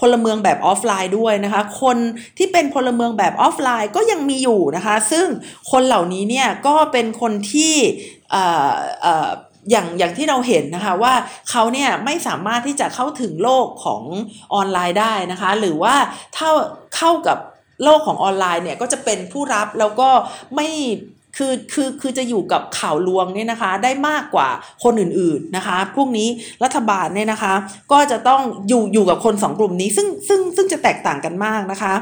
[0.00, 1.96] พลเมืองแบบออฟไลน์ด้วยนะคะ คน
[2.38, 5.26] ที่เป็นพลเมืองแบบออฟไลน์ก็ยังมีอยู่นะคะ ซึ่ง
[5.70, 7.74] คนเหล่านี้เนี่ยก็เป็นคนที่
[9.70, 11.14] อย่างอย่างที่เราเห็นนะคะว่า
[11.50, 14.02] เขาเนี่ยไม่สามารถที่จะเข้าถึงโลกของ
[14.54, 15.94] ออนไลน์ได้นะคะ หรือว่า
[16.36, 16.48] ถ้า
[16.96, 17.38] เข้ากับ
[17.84, 20.08] โลกของออนไลน์เนี่ยก็จะเป็นผู้รับแล้วก็
[20.56, 20.68] ไม่
[21.36, 24.48] คือคือคือจะอยู่กับข่าวลวงเนี่ยนะคะได้มากกว่า
[24.84, 26.28] คนอื่นๆนะคะ พวกนี้
[26.64, 27.54] รัฐบาลเนี่ยนะคะ
[27.92, 31.94] ก็จะต้องอยู่อยู่กับคนสองกลุ่มนี้ ซึ่งซึ่งซึ่งจะแตกต่างกันมากนะคะ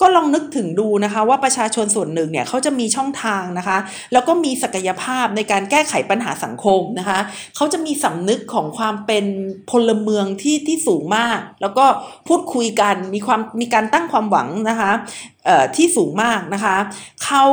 [0.00, 3.78] ก็ลองนึกถึงดูนะคะ ว่าประชาชนส่วนหนึ่งเนี่ยเขาจะมีช่องทางนะคะ
[4.12, 7.18] แล้วก็มีศักยภาพในการแก้ไขปัญหาสังคมนะคะ
[7.56, 9.24] เขาจะมีสำนึกของความเป็น
[9.70, 11.84] พลเมืองที่ที่สูงมาก แล้วก็
[12.28, 14.90] พูดคุยกันมีความมีการตั้งความหวังนะคะ
[15.76, 16.76] ที่สูงมากนะคะ
[17.24, 17.44] เขา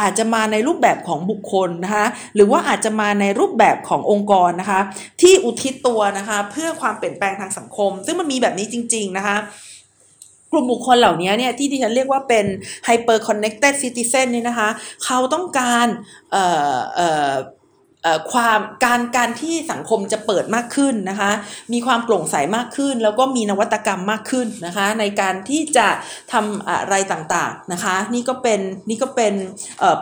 [0.00, 4.80] อาจจะมาในรูปแบบของบุคคลนะคะหรือว่าอาจจะมาในรูปแบบขององค์กรนะคะ
[5.20, 9.36] ที่อุทิศตัวนะคะเพื่อความเปลี่ยนแปลงทางสังคม ซึ่งมันมีแบบนี้จริง ๆ นะคะ
[10.50, 12.46] กลุ่มบุคคลเหล่านี้เนี่ยที่ดิฉันเรียกว่าเป็น
[12.86, 14.68] hyper connected citizen นี่นะคะ
[15.04, 15.86] เขาต้องการ
[16.32, 17.32] เอ่อเอ่อ
[18.32, 21.30] ความการการที่สังคมจะเปิดมากขึ้นนะคะ
[21.72, 25.88] มีความโปร่งใสมากขึ้น แล้วก็มีนวัตกรรมมากขึ้นนะคะ ในการที่จะ
[26.32, 29.34] ทำอะไรต่างๆนะคะ นี่ก็เป็นนี่ก็เป็น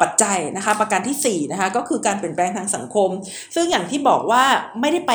[0.00, 3.08] ปัจจัยนะคะ ประการที่4นะคะก็คือการเปลี่ยนแปลงทางสังคม
[3.54, 4.44] ซึ่งอย่างที่บอกว่า
[4.80, 5.12] ไม่ได้ไป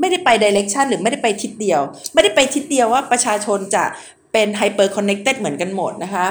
[0.00, 1.80] ไม่ได้ไป direction หรือไม่ได้ไปทิศเดียว
[2.14, 3.84] ไม่ได้ไปทิศเดียวว่าประชาชนจะ
[4.32, 6.26] เป็น hyper connected เหมือนกันหมดนะคะ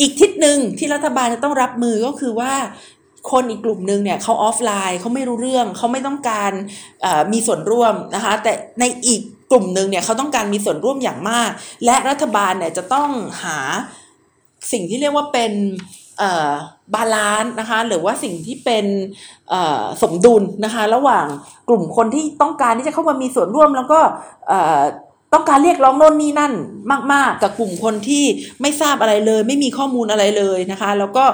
[0.00, 2.52] อีกทิศหนึ่งที่รัฐบาลจะต้องรับมือก็คือว่า
[3.30, 6.52] คนอีกกลุ่มหนึ่งเนี่ยเขาออฟไลน์เขาไม่รู้เรื่องเขาไม่ต้องการ
[7.32, 11.50] มีส่วนร่วมนะคะแต่ในอีกกลุ่มหนึ่งเนี่ยเขาต้องการมีส่วนร่วมอย่างมาก
[11.84, 13.10] และรัฐบาลเนี่ยจะต้อง
[13.42, 13.58] หา
[14.72, 15.52] สิ่งที่เรียกว่าเป็น
[16.94, 18.86] balance นะคะหรือว่าสิ่งที่เป็น
[20.02, 21.26] สมดุลนะคะระหว่าง
[21.68, 24.00] กลุ่มคนที่ต้องการที่จะเข้ามามีส่วนร่วมแล้วก็
[25.34, 26.52] ต้องการเรียกร้องโน่นนี่นั่น
[27.12, 28.24] มาก ๆ กับกลุ่มคนที่
[28.60, 31.24] ไม่ทราบอะไรเลย ไม่มีข้อมูลอะไรเลยนะคะ แล้วก็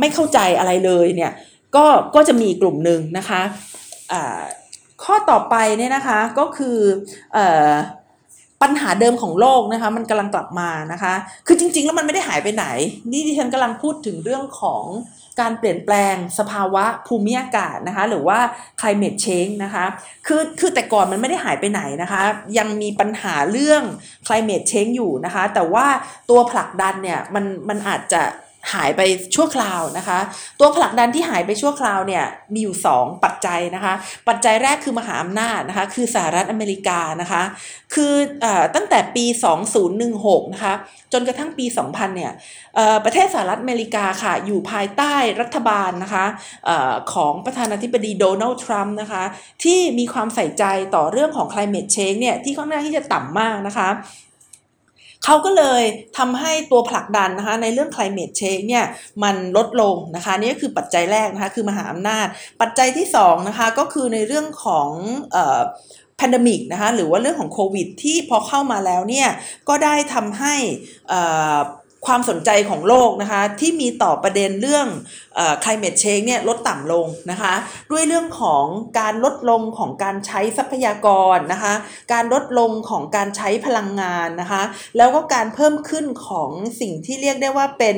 [0.00, 1.32] ไม่เข้าใจอะไรเลยเนี่ย
[1.76, 1.84] ก็
[2.14, 3.40] ก็จะมีกลุ่มหนึ่งนะคะ
[5.04, 6.78] ข้อต่อไปเนี่ยนะคะก็คือ
[8.62, 11.14] ปัญหาเดิมของโลกนะคะมันกำลังกลับมานะคะ
[11.46, 12.66] คือจริง ๆ แล้วมันไม่ได้หายไปไหน
[13.10, 14.84] นี่ที่ฉันกำลังพูดถึงเรื่องของ
[15.40, 18.38] การเปลี่ยนแปลงสภาวะภูมิอากาศนะคะหรือว่า
[18.80, 19.84] climate change นะคะ
[20.26, 22.22] คือคือแต่ก่อนมันไม่ได้หายไปไหนนะคะ
[22.58, 23.82] ยังมีปัญหาเรื่อง
[24.26, 25.86] climate change อยู่นะคะแต่ว่า
[26.30, 28.22] ตัวผลักดันเนี่ยมันมันอาจจะ
[28.74, 29.00] หายไป
[29.34, 30.18] ชั่วคราวนะคะ
[30.60, 32.24] ตัวผลักดันที่หายไปชั่วคราวเนี่ย
[32.54, 33.94] มีอยู่ 2 ปัจจัยนะคะ
[34.28, 37.42] ปัจจัยแรกคือมหาอำนาจนะคะ คือสหรัฐอเมริกานะคะ
[37.94, 39.24] คืออตั้งแต่ปี
[39.88, 40.74] 2016 นะคะ
[41.12, 42.32] จนกระทั่งปี 2000 เนี่ย
[43.04, 46.24] ประเทศสหรัฐอเมริกาค่ะ อยู่ภายใต้รัฐบาลนะคะ
[46.68, 46.70] อ
[47.12, 49.24] ของประธานาธิบดีโดนัลด์ทรัมป์นะคะ
[49.64, 53.88] ที่มีความใส่ใจต่อเรื่องของ climate change เนี่ยที่ค่อนข้างที่จะต่ำมากนะคะ
[55.26, 55.82] เขาก็เลย
[56.18, 58.86] ทำให้ตัวผลักดันนะคะในเรื่อง climate change เนี่ย
[59.22, 62.26] มันลดลงนะคะนี่ก็คือปัจจัยแรกนะคะคือมหาอำนาจ
[62.60, 64.90] ปัจจัยที่2นะคะก็คือในเรื่องของ
[65.32, 65.60] เอ่อ
[66.16, 69.28] แพนดมิกนะคะหรือว่าเรื่องของโควิดที่พอเข้ามาแล้วเนี่ย
[69.68, 70.54] ก็ได้ทำให้
[72.06, 74.86] ความสนใจของโลกนะคะที่มีต่อประเด็นเรื่อง
[75.64, 77.54] climate change เนี่ยลดต่ำลงนะคะ
[77.90, 78.64] ด้วยเรื่องของ
[79.00, 81.74] การลดลงของการใช้ทรัพยากรนะคะ
[82.12, 84.62] การลดลงของการใช้พลังงานนะคะ
[84.96, 87.96] แล้วก็การเพิ่มขึ้นของสิ่งที่เรียกได้ว่าเป็น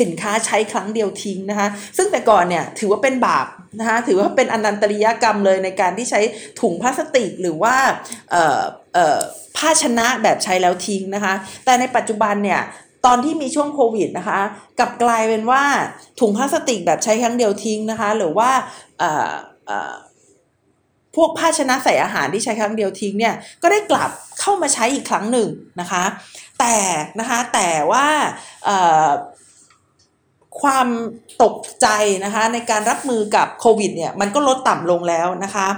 [0.00, 3.46] สินค้าใช้ครั้งเดียวทิ้งนะคะ ซึ่งแต่ก่อนเนี่ยถือว่าเป็นบาป
[3.80, 6.20] นะคะถือว่าเป็นอนันตริยกรรมเลยในการที่ใช้
[6.60, 7.74] ถุงพลาสติกหรือว่า
[9.56, 12.60] ภาชนะแบบใช้แล้วทิ้งนะคะ แต่ในปัจจุบันเนี่ย
[13.06, 14.40] ตอนที่มีช่วงโควิดนะคะ
[14.78, 15.62] กลับกลายเป็นว่า
[16.20, 18.50] ถุงพลาสติกแบบใช้ครั้งเดียวทิ้งนะคะ หรือว่า
[21.16, 25.48] พวกภาชนะใส่อาหารที่ใช้ครั้งเดียวทิ้งเนี่ยก็ได้กลับเข้ามาใช้อีกครั้งหนึ่ง
[25.80, 26.04] นะคะ
[26.60, 26.78] แต่
[27.20, 28.06] นะคะแต่ว่า
[30.60, 30.88] ความ
[31.42, 31.86] ตกใจ
[32.24, 35.68] นะคะในการรับมือกับโควิดเนี่ยมันก็ลดต่ำลงแล้วนะคะ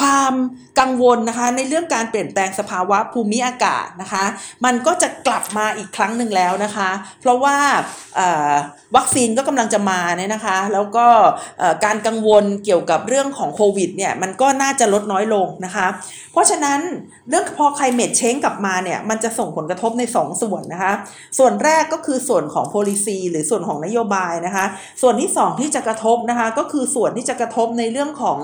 [0.00, 0.32] ความ
[0.80, 4.24] กังวลนะคะในเรื่องการเปลี่ยนแปลงสภาวะภูมิอากาศนะคะ
[4.64, 7.56] มันก็จะกลับมาอีกครั้งหนึ่งแล้วนะคะ เพราะว่า
[8.96, 11.06] วัคซีนก็กำลังจะมาเนี่ยนะคะ แล้วก็
[11.84, 15.86] การกังวลเกี่ยวกับเรื่องของโควิดเนี่ยมันก็น่าจะลดน้อยลงนะคะ
[16.32, 16.80] เพราะฉะนั้น
[17.28, 20.92] เรื่องพอไคลเม e เชงกลับมาเนี่ยมันจะส่งผลกระทบใน 2 ส่วนนะคะ
[21.38, 24.64] ส่วนแรกก็คือส่วนของ policy หรือส่วนของนโยบายนะคะ
[25.02, 28.40] ส่วนที่ 2 ที่จะกระทบนะคะก็คือส่วนที่จะกระทบในเรื่องของ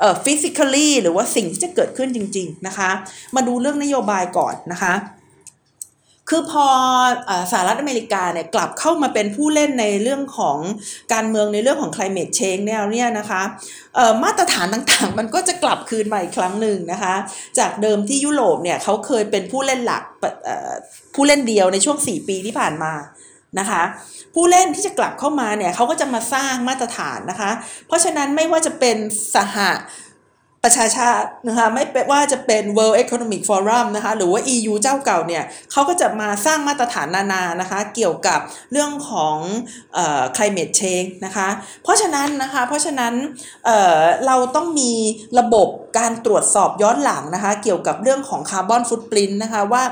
[0.00, 2.90] เอ่อ physically หรือว่าสิ่งที่จะเกิดขึ้นจริง ๆนะคะ
[3.36, 4.94] มาดูเรื่องนโยบายก่อนนะคะ
[6.32, 6.66] คือพอ
[7.52, 10.58] สหรัฐอเมริกาเนี่ยกลับเข้ามาเป็นผู้เล่นในเรื่องของ
[11.12, 13.42] การเมืองในเรื่องของ climate change แนวเนี่ยนะคะ
[14.24, 17.14] มาตรฐานต่างๆ มันก็จะกลับคืนมาอีกครั้งหนึ่งนะคะ
[17.58, 20.02] จากเดิมที่ยุโรปเนี่ยเขาเคยเป็นผู้เล่นหลัก
[21.14, 22.92] ผู้เล่นเดียวในช่วง 4 ปีที่ผ่านมา
[23.58, 23.82] นะคะ
[24.34, 27.50] ผู้เล่นที่จะกลับเข้ามาเนี่ยเขาก็จะมาสร้างมาตรฐานนะคะ
[27.86, 28.96] เพราะฉะนั้นไม่ว่าจะเป็น
[29.34, 29.58] สห
[30.64, 38.40] ประชาชาตินะคะไม่ว่าจะเป็น World Economic Forum นะคะหรือว่า EU เจ้าเก่าเนี่ยเขาก็จะมาสร้างมาตรฐานนานานะคะเกี่ยวกับ
[38.72, 39.36] เรื่องของ
[39.94, 41.48] เอ่อ climate change นะคะ
[41.82, 43.14] เพราะฉะนั้นนะคะเพราะฉะนั้น
[43.66, 44.92] เอ่อเราต้องมี
[45.38, 45.68] ระบบ
[45.98, 49.82] การตรวจสอบย้อนหลังนะคะเกี่ยวกับเรื่องของคาร์บอนฟุตปรินต์นะคะว่า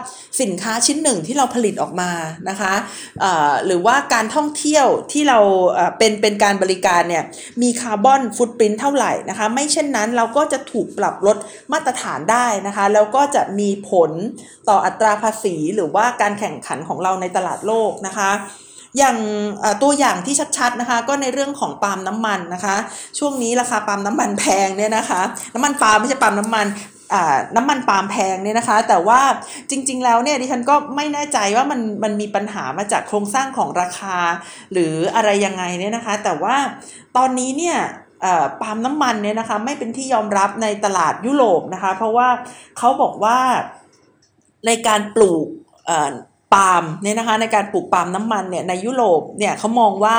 [0.41, 2.11] สินค้าชิ้นหนึ่งที่เราผลิตออกมา
[2.49, 2.75] นะคะ
[3.21, 5.39] เอ่อหรือว่าการท่องเที่ยวที่เรา
[5.73, 7.25] เอ่อเป็นเป็นการบริการเนี่ย
[7.63, 11.37] มีคาร์บอนฟุตปรินต์เท่าไหร่นะคะไม่เช่นนั้นเราก็จะถูกปรับลด
[11.73, 14.11] มาตรฐานได้นะคะ แล้วก็จะมีผล
[14.69, 18.31] ต่ออัตราภาษีหรือว่าการแข่งขันของเราในตลาดโลกนะคะ
[18.99, 19.19] อย่าง
[19.83, 22.77] ตัวอย่างที่ชัดๆนะคะ ก็ในเรื่องของปาล์มน้ำมันนะคะ
[23.19, 25.21] ช่วงนี้ราคาปาล์มน้ำมันแพงเนี่ยนะคะ
[25.55, 26.67] น้ำมันปาล์มไม่ใช่ปาล์มน้ำมัน
[27.57, 29.21] น้ำมันปาล์มแพงเนี่ยนะคะ แต่ว่า
[29.71, 34.17] จริง ๆ แล้วเนี่ยดิฉันก็ไม่แน่ใจว่ามันมันมีปัญหามาจากโครงสร้างของราคา
[34.73, 36.57] หรืออะไรยังไงเนี่ยนะคะ แต่ว่า
[37.17, 37.79] ตอนนี้เนี่ย
[38.61, 42.29] ปาล์มน้ำมันเนี่ยนะคะไม่เป็นที่ยอมรับในตลาดยุโรปนะคะ เพราะว่า
[42.79, 43.39] เขาบอกว่า
[44.67, 45.47] ในการปลูก
[46.55, 50.19] ปาล์มเนี่ยนะคะในการปลูกปาล์มน้ำมันเนี่ยในยุโรปเนี่ยเขามองว่า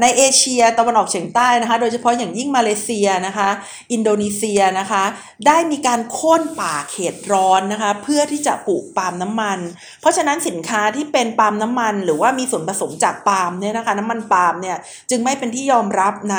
[0.00, 3.48] ในเอเชียตะวันออกเฉียงใต้นะคะโดยเฉพาะอย่างยิ่งมาเลเซียนะคะ
[3.92, 5.04] อินโดนีเซียนะคะ
[5.46, 9.58] ได้มีการโค่นป่าเขตร้อนนะคะเพื่อที่จะปลูกปาล์มน้ำมัน
[10.00, 14.76] เพราะฉะนั้นสินค้าที่เป็นปาล์มน้ำมัน หรือว่ามีส่วนผสมจากปาล์มเนี่ยนะคะน้ำมันปาล์มเนี่ย
[15.10, 16.38] จึงไม่เป็นที่ยอมรับใน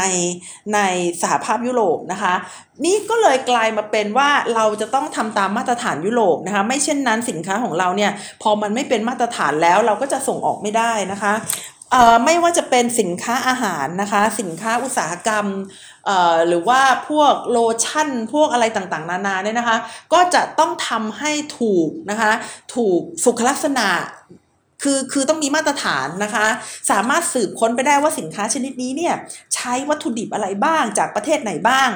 [0.73, 0.79] ใน
[1.21, 2.36] สหภาพยุโรปนะคะ
[2.86, 11.34] นี่ก็เลยกลายมาเป็นว่าเราจะต้องทำตามมาตรฐานยุโรปนะคะไม่เช่นนั้นสินค้าของเราเนี่ยพอมันไม่เป็นมาตรฐานแล้วเราก็จะส่งออกไม่ได้นะคะ
[12.26, 15.45] ไม่ว่าจะเป็นสินค้าอาหารนะคะ สินค้าอุตสาหกรรม
[16.47, 19.78] หรือว่าพวกโลชั่น พวกอะไรต่างๆ นานาเนี่ยนะคะ
[20.13, 22.32] ก็จะต้องทำให้ถูกนะคะ
[22.76, 23.88] ถูกสุขลักษณะ
[24.82, 26.48] คือคือต้องมีมาตรฐานนะคะ
[26.91, 29.13] สามารถสืบค้นไปได้ว่าสินค้าชนิดนี้เนี่ย
[29.56, 31.89] ใช้วัตถุดิบอะไรบ้างจากประเทศไหนบ้าง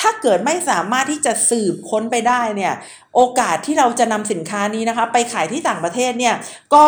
[0.00, 2.72] ถ้าเกิดไม่สามารถที่จะสืบค้นไปได้เนี่ย
[3.14, 6.34] โอกาสที่เราจะนำสินค้านี้นะคะ ไปขายที่ต่างประเทศเนี่ย
[6.74, 6.84] ก็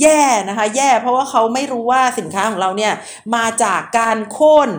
[0.00, 2.92] แย่นะคะ แย่เพราะว่าเขาไม่รู้ว่าสินค้าของเราเนี่ย
[3.36, 4.70] มาจากการโค่น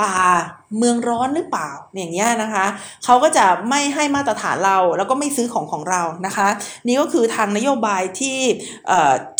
[0.00, 0.16] ป่า
[0.78, 2.66] เมืองร้อนหรือเปล่าอย่างเงี้ยนะคะ
[3.04, 6.48] เขาก็จะไม่ให้มาตรฐานเราแล้วก็ไม่ซื้อของของเรานะคะ
[6.86, 8.38] นี่ก็คือทางนโยบายที่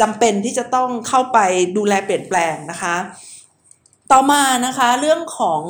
[0.00, 1.38] จำเป็นที่จะต้องเข้าไป
[1.76, 2.96] ดูแลเปลี่ยนแปลงนะคะ
[4.12, 5.62] ต่อมานะคะเรื่องของ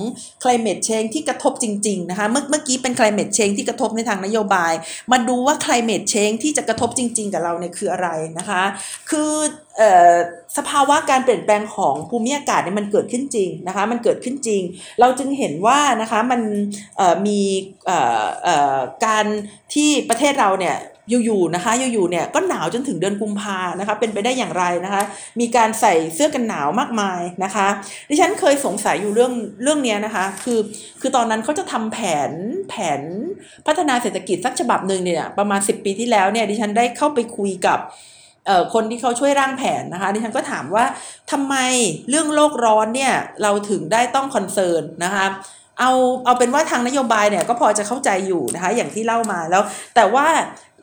[0.42, 4.72] climate change ที่กระทบจริงๆนะคะเมื่อเมื่อกี้เป็น climate change ที่กระทบในทางนโยบาย
[5.12, 8.62] มาดูว่า climate change ที่จะกระทบจริง ๆ กับเราเนี่ยคืออะไรนะคะ
[9.10, 9.30] คือ
[10.56, 14.62] สภาวะการเปลี่ยนแปลงของภูมิอากาศเนี่ยมันเกิดขึ้นจริงนะคะมันเกิดขึ้นจริง
[15.00, 16.40] เราจึงเห็นว่านะคะมัน
[17.26, 17.40] มี
[19.06, 19.26] การ
[19.74, 20.76] ที่ประเทศเราเนี่ย
[21.24, 25.02] อยู่ๆนะคะอยู่ๆเนี่ยก็หนาวจนถึงเดือนกุมภานะคะเป็นไปได้อย่างไรนะคะ
[25.40, 27.66] มีการใส่เสื้อกันหนาวมากมายนะคะ
[28.10, 30.60] ดิฉันเคยสงสัยอยู่เรื่องเรื่องนี้นะคะ คือ
[31.00, 32.30] คือตอนนั้นเขาจะทำแผน
[32.68, 33.00] แผน
[33.66, 37.80] พัฒนาเศรษฐกิจสักฉบับหนึ่งเนี่ยประมาณ 10 ปีที่แล้วเนี่ยดิฉันได้เข้าไปคุยกับ
[38.74, 40.84] คนที่เขาช่วยร่างแผนนะคะดิฉันก็ถามว่า
[41.30, 41.54] ทำไม
[42.10, 45.26] เรื่องโลกร้อนเนี่ยเราถึงได้ต้องคอนเซิร์นนะคะ
[45.80, 45.92] เอา
[46.24, 49.62] เอาเป็นว่าทางนโยบายเนี่ยก็พอจะเข้าใจอยู่นะคะอย่างที่เล่ามาแล้ว
[49.94, 50.26] แต่ว่า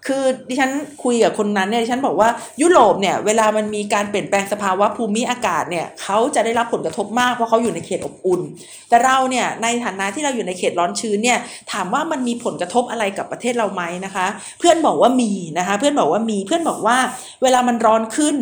[0.08, 0.72] คือดิฉัน
[1.04, 2.30] คุยกับคนนั้นเนี่ยดิฉันบอกว่า
[2.62, 8.42] ยุโรปเนี่ยเวลามันมีการเปลี่ยนแปลงสภาวะภูมิอากาศเนี่ยเขาจะได้รับผลกระทบมากเพราะเขาอยู่ในเขตอบอุ่น
[8.90, 11.40] แต่เราเนี่ยในฐานะที่เราอยู่ในเขตร้อนชื้นเนี่ย
[11.72, 14.26] ถามว่ามันมีผลกระทบอะไรกับประเทศเราไหมนะคะ
[14.60, 16.98] เพื่อนบอกว่ามีนะคะ เพื่อนบอกว่ามีเพื่อนบอกว่า
[17.44, 18.36] เวลามันร้อนขึ้น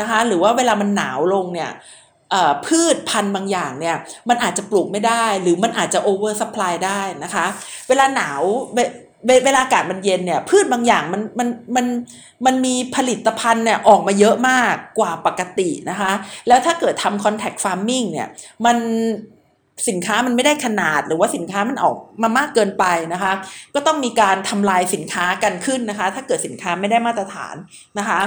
[0.00, 1.70] นะคะ หรือว่าเวลามันหนาวลงเนี่ย
[2.66, 3.96] พืชพันธุ์บางอย่างเนี่ย
[4.28, 7.46] มันอาจจะปลูกไม่ได้ หรือมันอาจจะโอเวอร์สปายได้นะคะ
[7.88, 8.40] เวลาหนาว
[9.44, 11.86] เวลาอากาศมันเย็นเนี่ย พืชบางอย่างมันมันมัน
[12.46, 16.12] มันมีผลิตภัณฑ์เนี่ยออกมาเยอะมากกว่าปกตินะคะ
[16.48, 18.28] แล้วถ้าเกิดทำ contact farming เนี่ย
[18.64, 18.76] มัน
[19.88, 23.32] สินค้ามันไม่ได้ขนาดหรือว่าสินค้ามันออกมามากเกินไปนะคะ
[23.74, 27.54] ก็ต้องมีการทำลายสินค้ากันขึ้นนะคะ ถ้าเกิดสินค้าไม่ได้มาตรฐาน
[27.98, 28.20] นะคะ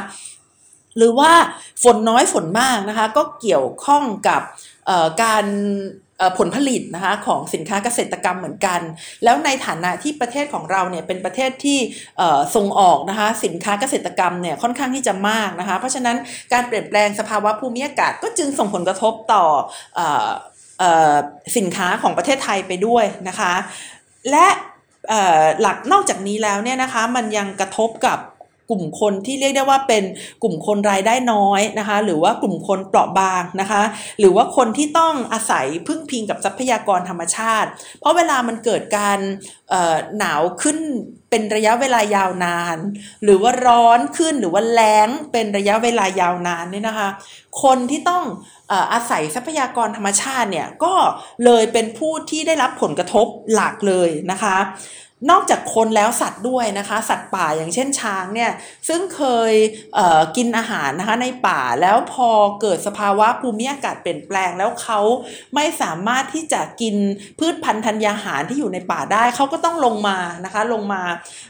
[0.98, 1.32] หรือว่า
[1.84, 4.42] ฝนน้อยฝนมากนะคะ ก็เกี่ยวข้องกับ
[5.24, 5.46] การ
[6.38, 8.80] ผลผลิตนะคะของสินค้าเกษตรกรรมเหมือนกัน
[9.24, 11.80] แล้วในฐานะที่ประเทศของเราเนี่ยเป็นประเทศที่
[12.56, 16.18] ส่งออกนะคะสินค้าเกษตรกรรมเนี่ยค่อนข้างที่จะมากนะคะ เพราะฉะนั้น
[16.54, 19.44] การเปลี่ยนแปลงสภาวะภูมิอากาศก็จึงส่งผลกระทบต่อ
[21.58, 23.54] สินค้าของประเทศไทยไปด้วยนะคะ
[24.32, 24.48] และ
[25.62, 28.20] หลักนอกจากนี้แล้วเนี่ยนะคะมันยังกระทบกับ
[28.70, 30.04] กลุ่มคนที่เรียกได้ว่าเป็น
[30.44, 33.82] กลุ่มคนรายได้น้อยนะคะ หรือว่ากลุ่มคนเปราะบางนะคะ
[34.20, 39.20] หรือว่าคนที่ต้องอาศัยพึ่งพิงกับทรัพยากรธรรมชาติ เพราะเวลามันเกิดการ
[40.18, 40.78] หนาวขึ้น
[41.30, 42.78] เป็นระยะเวลายาวนาน
[43.24, 47.10] หรือว่าร้อนขึ้นหรือว่าแล้งเป็นระยะเวลายาวนานเนี่ยนะคะ
[47.64, 48.24] คนที่ต้อง
[48.94, 50.94] อาศัยทรัพยากรธรรมชาติเนี่ยก็
[51.46, 54.58] เลยเป็นผู้ที่ได้รับผลกระทบหลักเลยนะคะ
[55.32, 58.52] นอกจากคนแล้วสัตว์ด้วยนะคะ สัตว์ป่าอย่างเช่นช้างเนี่ย
[58.88, 59.54] ซึ่งเคย
[59.96, 62.30] เกินอาหารนะคะในป่าแล้วพอ
[62.62, 65.00] เกิดสภาวะภูมิอากาศเปลี่ยนแปลงแล้วเขา
[65.56, 66.96] ไม่สามารถที่จะกิน
[67.40, 71.02] พืชพันธุ์ธัญญาหารที่อยู่ในป่าได้เขาก็ต้องลงมานะคะลงมา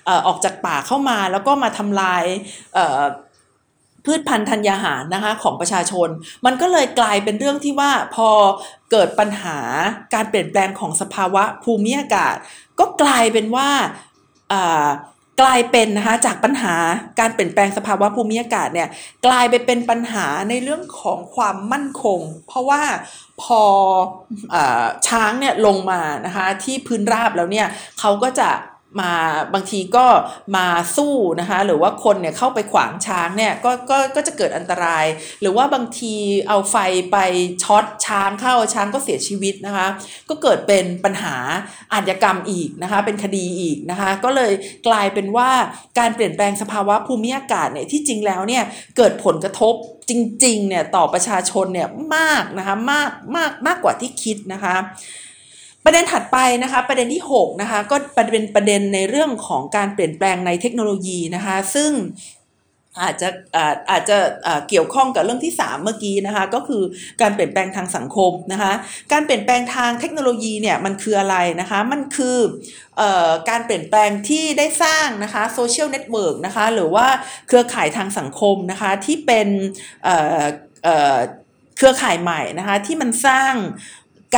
[0.08, 2.24] อออกจากป่าเข้ามาแล้วก็มาทำลาย
[4.10, 6.10] พืชพันธุ์ธัญญาหารนะคะของประชาชน
[6.46, 8.30] มันก็เลยกลายเป็นเรื่องที่ว่าพอ
[8.92, 9.58] เกิดปัญหา
[10.14, 12.36] การเปลี่ยนแปลงของสภาวะภูมิอากาศ
[12.80, 13.70] ก็กลายเป็นว่า
[15.42, 16.76] กลายเป็นนะคะจากปัญหา
[17.20, 18.90] การเปลี่ยนแปลงสภาวะภูมิอากาศเนี่ย
[19.26, 22.84] กลายไปเป็นปัญหาในเรื่องของความมั่นคง เพราะว่า
[23.42, 23.62] พอ
[24.54, 24.56] อ
[25.08, 27.68] ช้างเนี่ยลงมานะคะที่พื้นราบแล้วเนี่ย
[28.00, 28.50] เขาก็จะ
[29.02, 29.12] มา
[29.54, 30.06] บางทีก็
[30.56, 35.06] มาสู้นะคะหรือว่าคนเนี่ยเข้าไปขวางช้างเนี่ยก็ก็ก็จะเกิดอันตราย
[35.42, 36.16] หรือว่าบางที
[36.48, 36.76] เอาไฟ
[37.12, 37.18] ไป
[37.64, 39.88] ช็อตช้างเข้าช้างก็เสียชีวิตนะคะ
[40.30, 41.36] ก็เกิดเป็นปัญหา
[41.94, 44.52] อาชญากรรมอีกนะคะเป็นคดีอีกนะคะก็เลย
[44.88, 45.50] กลายเป็นว่า
[46.00, 48.64] การเปลี่ยนแปลงสภาวะภูมิอากาศเนี่ยที่จริงแล้วเนี่ย
[48.98, 49.74] เกิดผลกระทบ
[50.10, 50.12] จ
[50.46, 54.76] ริงๆเนี่ยต่อประชาชนเนี่ยมากนะคะมากมากมากกว่าที่คิดนะคะ
[55.86, 61.92] ประเด็นถัดไปนะคะประเด็นที่6นะคะก็เป็นประเด็นในเรื่องของการเปลี่ยนแปลงในเทคโนโลยีนะคะซึ่ง
[63.02, 63.30] อาจจะ
[63.92, 64.18] อาจจะ
[64.70, 66.84] เกี่ยวข้องกับเรื่องที่ 3 เมื่อกี้นะคะก็คือ
[67.22, 68.74] การเปลี่ยนแปลงทางสังคมนะคะ
[69.12, 72.38] การเปลี่ยนแปลงทางเทคโนโลยีเนี่ยมันคืออะไรนะคะมันคือ
[73.00, 73.04] อ
[73.50, 77.08] การเปลี่ยนแปลงที่ได้สร้างนะคะ social network นะคะหรือว่า
[77.48, 79.48] เครือข่ายทางสังคมนะคะที่เป็น
[81.78, 83.54] เครือข่ายใหม่นะคะที่มันสร้าง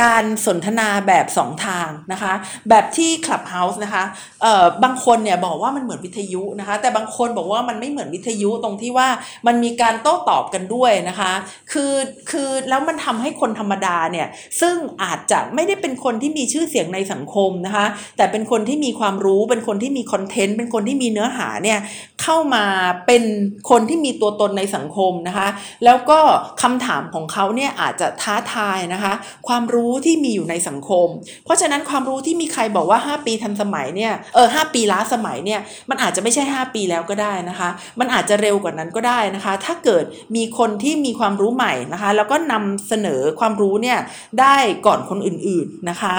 [0.00, 2.32] การสนทนาแบบ2ทางนะคะ
[2.68, 4.04] แบบที่ Clubhouse นะคะ
[4.42, 9.08] เอ่อบางคนเนี่ยบอกว่ามันเหมือนวิทยุนะคะ แต่บางคนบอกว่ามันไม่เหมือนวิทยุตรงที่ว่า
[9.46, 11.32] มันมีการโต้ตอบกันด้วยนะคะ
[11.72, 11.92] คือ
[12.30, 14.26] คือแล้วมันทำให้คนธรรมดาเนี่ย
[14.60, 21.78] ซึ่งอาจจะไม่ได้เป็นคนที่มีชื่อเสียงในสังคมนะคะ แต่เป็นคนที่มีความรู้เป็นคนที่มีคอนเทนต์เป็นคนที่มีเนื้อหาเนี่ย
[22.22, 22.64] เข้ามา
[23.06, 23.22] เป็น
[23.70, 25.48] คนที่มีตัวตนในสังคมนะคะ
[25.84, 26.18] แล้วก็
[26.62, 29.12] คำถามของเขาเนี่ยอาจจะท้าทายนะคะ
[29.48, 31.08] ความรู้รู้ที่มีอยู่ในสังคม
[31.44, 37.68] เพราะฉะนั้นความรู้ที่มีใครบอกว่า 5 ปีทันสมัยเนี่ยเออหปีล้าสมัยเนี่ยมันอาจจะไม่ใช่ 5 ปีแล้วก็ได้นะคะ
[38.00, 40.04] มันอาจจะเร็วกว่านั้นก็ได้นะคะ ถ้าเกิด
[40.36, 43.98] มีคนที่มีความรู้ใหม่นะคะ แล้วก็นำเสนอความรู้เนี่ย
[44.40, 46.16] ได้ก่อนคนอื่นๆนะคะ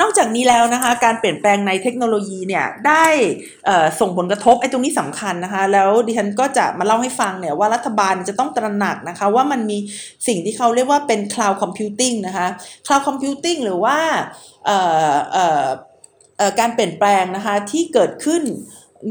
[0.00, 3.06] นอกจากนี้แล้วนะคะการเปลี่ยนแปลงในเทคโนโลยีเนี่ยได้
[4.00, 9.78] ส่งผลกระทบไอ้ตรงนี้สำคัญนะคะ แล้วดิฉันก็จะมาเล่าให้ฟังเนี่ยว่ารัฐบาลจะต้องตระหนักนะคะว่ามันมี
[10.26, 12.46] สิ่งที่เขาเรียกว่าเป็น cloud computing นะคะ
[12.86, 13.98] cloud computing หรือว่า
[16.60, 18.42] การเปลี่ยนแปลงนะคะที่เกิดขึ้น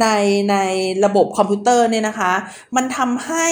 [0.02, 0.08] ใน
[0.52, 0.58] ใน
[1.06, 2.34] ระบบคอมพิวเตอร์เนี่ยนะคะ
[2.76, 3.48] มันทำให้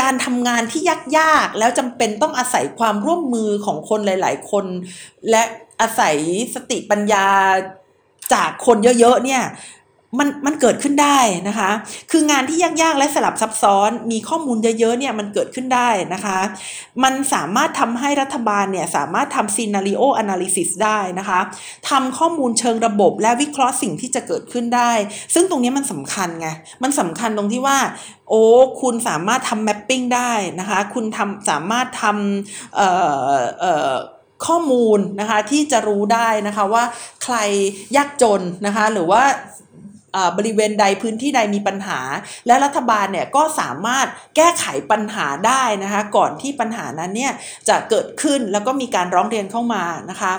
[0.00, 0.82] การทำงานที่
[1.18, 4.66] ยากๆ แล้วจำเป็นต้องอาศัยความร่วมมือของคนหลาย ๆ คน
[5.30, 5.42] และ
[5.80, 6.16] อาศัย
[6.54, 7.26] สติปัญญา
[8.34, 9.42] จากคนเยอะๆเนี่ย
[10.18, 11.18] มันมันเกิดขึ้นได้
[11.48, 11.70] นะคะ
[12.10, 16.38] คืองานที่ยากๆ และสลับซับซ้อนมีข้อมูลเยอะๆเนี่ยมันเกิดขึ้นได้นะคะ
[17.04, 21.40] มันสามารถทำให้รัฐบาลเนี่ยสามารถทำ scenario analysis ได้นะคะ
[21.90, 24.92] ทำข้อมูลเชิงระบบและวิเคราะห์สิ่งที่จะเกิดขึ้นได้
[25.34, 26.48] ซึ่งตรงนี้มันสำคัญไง
[26.82, 27.78] มันสำคัญตรงที่ว่า
[28.28, 28.42] โอ้
[28.80, 32.88] คุณสามารถทำ mapping ได้นะคะ คุณทำสามารถทำเอ่
[33.34, 33.94] อเอ่อ
[34.46, 36.84] ข้อมูลนะคะที่จะรู้ได้นะคะว่า
[37.22, 37.36] ใคร
[37.96, 39.22] ยากจนนะคะหรือว่า
[40.36, 42.00] บริเวณใดพื้นที่ใดมีปัญหา
[42.46, 47.32] และรัฐบาลเนี่ยก็สามารถแก้ไขปัญหาได้นะคะก่อนที่ปัญหานั้นเนี่ย
[47.68, 50.32] จะเกิดขึ้นแล้วก็มีการร้องเรียนเข้ามานะคะ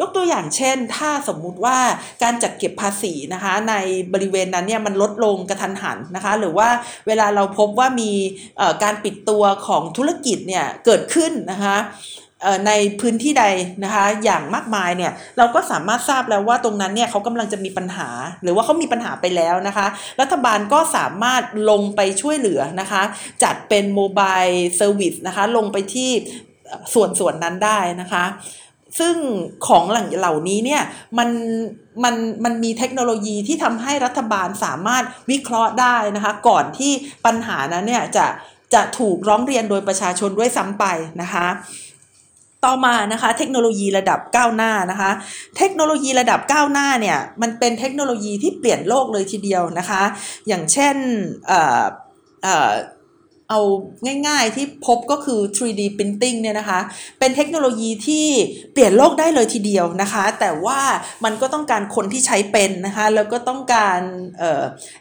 [0.00, 1.78] ยกตัวอย่างเช่น ถ้าสมมุติว่า
[2.22, 3.74] การจัดเก็บภาษีนะคะใน
[4.12, 6.68] บริเวณนั้นเนี่ยมันลดลงกระทันหันนะคะหรือว่า
[7.06, 8.12] เวลาเราพบว่ามี
[8.82, 11.76] การปิดตัวของธุรกิจเนี่ยเกิดขึ้นนะคะ
[12.66, 13.44] ในพื้นที่ใด
[13.84, 18.08] นะคะอย่างมากมายเนี่ยเราก็สามารถทราบแล้วว่าตรงนั้นเนี่ยเขากำลังจะมีปัญหา
[18.42, 19.86] หรือว่าเขามีปัญหาไปแล้วนะคะ
[20.20, 23.02] รัฐบาลก็สามารถลงไปช่วยเหลือนะคะ
[23.42, 26.10] จัดเป็น mobile service นะคะลงไปที่
[26.94, 28.24] ส่วนส่วนนั้นได้นะคะ
[28.98, 29.16] ซึ่ง
[29.66, 30.82] ของเหล่านี้เนี่ย
[31.18, 31.28] มัน
[32.04, 36.92] มันมันมีเทคโนโลยีที่ทำให้รัฐบาลสามารถวิเคราะห์ได้นะคะ ก่อนที่
[37.26, 38.26] ปัญหานั้นเนี่ยจะ
[38.74, 40.84] จะถูกร้องเรียนโดยประชาชนด้วยซ้ำไป
[41.22, 41.46] นะคะ
[42.66, 45.10] ต่อมานะคะเทคโนโลยีระดับก้าวหน้านะคะ
[45.58, 50.02] เทคโนโลยีระดับก้าวหน้าเนี่ยมันเป็นเทคโนโลยีที่เปลี่ยนโลกเลยทีเดียวนะคะ
[50.48, 50.96] อย่างเช่น
[53.50, 53.60] เอา
[54.26, 56.80] ง่ายๆที่พบก็คือ 3D printing เนี่ยนะคะ
[57.18, 58.26] เป็นเทคโนโลยีที่
[58.72, 60.80] เปลี่ยนโลกได้เลยทีเดียวนะคะ แต่ว่า
[61.24, 64.00] มันก็ต้องการคนที่ใช้เป็นนะคะ แล้วก็ต้องการ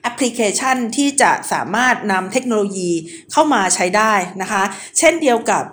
[0.01, 2.91] แอปพลิเคชันที่จะสามารถนำเทคโนโลยี
[3.31, 4.63] เข้ามาใช้ได้นะคะ
[4.99, 5.63] เช่นเดียวกับ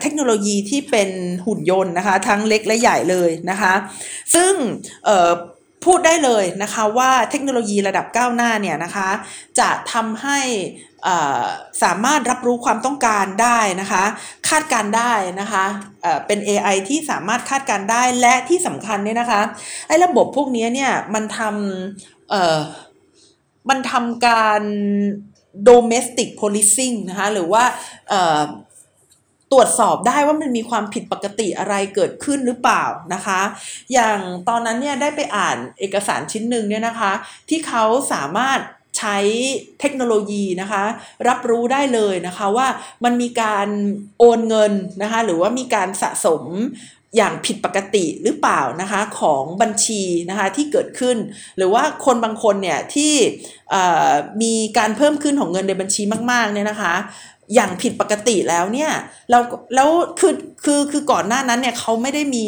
[0.00, 1.10] เทคโนโลยีที่เป็น
[1.46, 3.74] หุ่นยนต์นะคะ ทั้งเล็กและใหญ่เลยนะคะ
[4.34, 4.52] ซึ่ง
[5.84, 9.08] พูดได้เลยนะคะว่าเทคโนโลยีระดับก้าวหน้าเนี่ยนะคะ
[9.58, 10.38] จะทำให้
[11.82, 14.04] สามารถรับรู้ความต้องการได้นะคะ
[14.48, 15.64] คาดการได้นะคะ
[16.26, 19.42] เป็น AI ที่สามารถคาดการได้และที่สำคัญเนี่ยนะคะ
[19.88, 24.62] ไอ้ระบบพวกนี้เนี่ยมันทำมันทำการ
[25.68, 27.64] domestic policing นะคะหรือว่า
[29.52, 32.84] ตรวจสอบได้ว่ามันมีความผิดปกติอะไรเกิดขึ้นหรือเปล่า
[33.14, 33.40] นะคะ
[33.92, 37.12] อย่างตอนนั้นเนี่ยได้ไปอ่านเอกสารชิ้นหนึ่งเนี่ยนะคะ
[37.48, 38.60] ที่เขาสามารถ
[38.98, 39.18] ใช้
[39.80, 40.84] เทคโนโลยีนะคะ
[41.28, 42.68] รับรู้ได้เลยนะคะว่า
[43.04, 43.68] มันมีการ
[44.18, 44.72] โอนเงิน
[45.02, 46.42] นะคะ หรือว่ามีการสะสม
[47.16, 51.16] อย่างผิดปกติหรือเปล่านะคะของบัญชีนะคะที่เกิดขึ้น
[51.56, 53.12] หรือว่าคนบางคนเนี่ยที่
[54.42, 56.94] มีการเพิ่มขึ้นของเงินในบัญชีมากๆเนี่ยนะคะ
[57.54, 58.90] อย่างผิดปกติแล้วเนี่ย
[59.30, 59.38] เรา
[59.74, 59.88] แล้ว
[60.20, 60.34] คือ
[60.64, 62.46] คือคือก่อนหน้านั้นเนี่ยเขาไม่ได้มี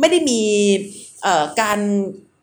[0.00, 0.40] ไม่ได้มี
[1.60, 1.78] การ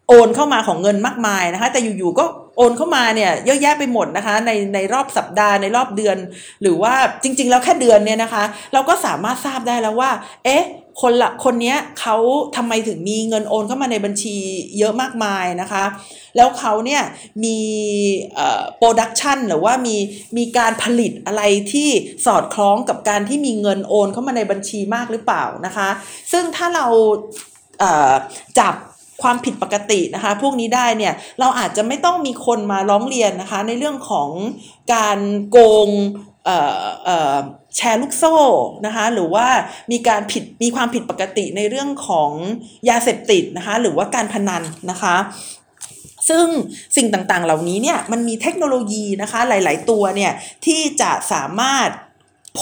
[0.07, 2.25] โอนเข้ามาของเงินมากมายนะคะ แต่อยู่ๆก็
[2.57, 6.17] โอนเข้ามาเนี่ยเยอะแยะไปหมดนะคะในในรอบสัปดาห์ในรอบเดือน
[6.61, 6.93] หรือว่า
[7.23, 8.43] จริง ๆ แล้วแค่เดือนเนี่ยนะคะ
[8.73, 10.11] เราก็สามารถทราบได้แล้วว่า
[10.45, 10.63] เอ๊ะ
[11.01, 12.15] คนละคนนี้เขา
[12.55, 14.35] ทำไมถึงมีเงินโอนเข้ามาในบัญชี
[14.77, 15.83] เยอะมากมายนะคะ
[16.35, 17.01] แล้วเขาเนี่ย
[17.43, 17.57] มี
[18.77, 19.95] โปรดักชันหรือว่ามี
[20.37, 21.43] มีการผลิตอะไร
[21.73, 21.89] ที่
[22.25, 25.89] สอดคล้องกับการที่มีเงินโอนเข้ามาในบัญชีมากหรือเปล่านะคะ
[26.31, 26.85] ซึ่งถ้าเรา
[28.59, 28.75] จับ
[29.23, 34.29] ความผิดปกตินะคะ พวกนี้ได้เนี่ยเราอาจจะไม่ต้องมีคนมาร้องเรียนนะคะ ในเรื่องของ
[34.93, 35.19] การ
[35.51, 35.57] โก
[35.87, 35.89] ง
[37.75, 38.37] แชร์ลูกโซ่
[38.85, 39.47] นะคะหรือว่า
[39.91, 42.31] มีการผิดมีความผิดปกติในเรื่องของ
[42.89, 45.15] ยาเสพติดนะคะหรือว่าการพนันนะคะ
[46.29, 46.47] ซึ่ง
[46.95, 50.31] สิ่งต่างๆ เหล่านี้เนี่ยมันมีเทคโนโลยีนะคะหลาย ๆ ตัวเนี่ย
[50.65, 51.89] ที่จะสามารถ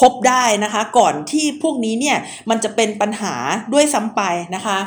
[0.10, 2.18] บได้นะคะ ก่อนที่พวกนี้เนี่ย
[2.50, 3.34] มันจะเป็นปัญหา
[3.72, 4.22] ด้วยซ้ำไป
[4.56, 4.78] นะคะ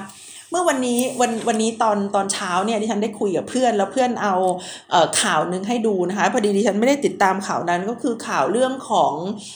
[0.55, 4.35] มื่อวันนี้วันวันนี้ตอนตอนเช้าเนี่ยดิฉันได้คุยกับเพื่อน แล้วเพื่อนเอา
[4.91, 9.13] เอข่าวนึงให้ดูนะคะพอดีดิฉันไม่ได้ติดตามข่าวนั้นก็คือข่าวเรื่องของ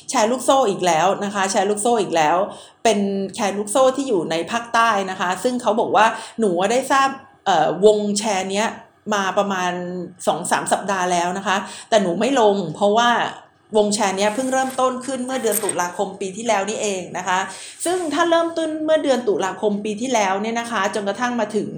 [0.09, 2.37] แชร์ลูกโซ่อีกแล้วนะคะแชร์ลูกโซ่อีกแล้ว
[2.83, 2.99] เป็น
[3.35, 6.05] แชร์ลูกโซ่ที่อยู่ในภาคใต้นะคะ ซึ่งเขาบอกว่า
[6.39, 7.09] หนูได้ทราบ
[7.85, 8.67] วงแชร์เนี้ย
[9.13, 9.71] มาประมาณ
[10.27, 11.57] สองสามสัปดาห์แล้วนะคะ
[11.89, 13.09] แต่หนูไม่ลงเพราะว่า
[13.77, 17.39] วงแชร์นี้เพิ่งเริ่มต้นขึ้นเมื่อเดือนตุลาคมปีที่แล้วนี่เองนะคะ
[17.85, 21.69] ซึ่งถ้าเริ่มต้นเมื่อเดือนตุลาคมปีที่แล้วเนี่ยนะคะ จนกระทั่งมาถึง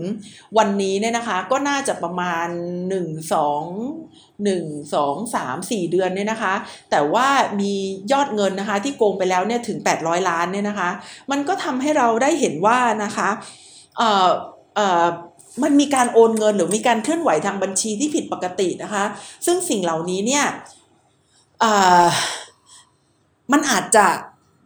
[0.58, 2.48] วันนี้เนี่ยนะคะ ก็น่าจะประมาณ
[2.90, 6.54] 1 2 1 2 3 4 เดือนเนี่ยนะคะ
[6.92, 7.28] แต่ว่า
[7.60, 7.74] มี
[8.12, 10.90] ยอดเงินนะคะ ที่โกงไปแล้วเนี่ยถึง 800 ล้านเนี่ยนะคะ
[11.32, 13.30] มันก็ทำให้เราได้เห็นว่านะคะ
[13.98, 14.30] เอ่อ
[14.76, 15.06] เอ่อ
[15.64, 19.04] มันมีการโอนเงินหรือมีการเคลื่อนไหวทางบัญชีที่ผิดปกตินะคะ
[19.46, 20.46] ซึ่งสิ่งเหล่านี้เนี่ย
[23.52, 24.08] มันอาจจะ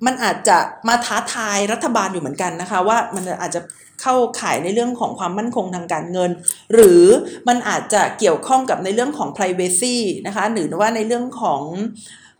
[0.05, 3.61] มันอาจจะมาท้าทายรัฐบาลอยู่เหมือนกันนะคะ ว่ามันอาจจะ
[4.01, 6.31] เข้าข่ายในเรื่องของความมั่นคงทางการเงิน
[6.73, 7.03] หรือ
[7.47, 9.95] มันอาจจะเกี่ยวข้องกับในเรื่องของ privacy
[10.27, 11.61] นะคะหรือว่าในเรื่องของ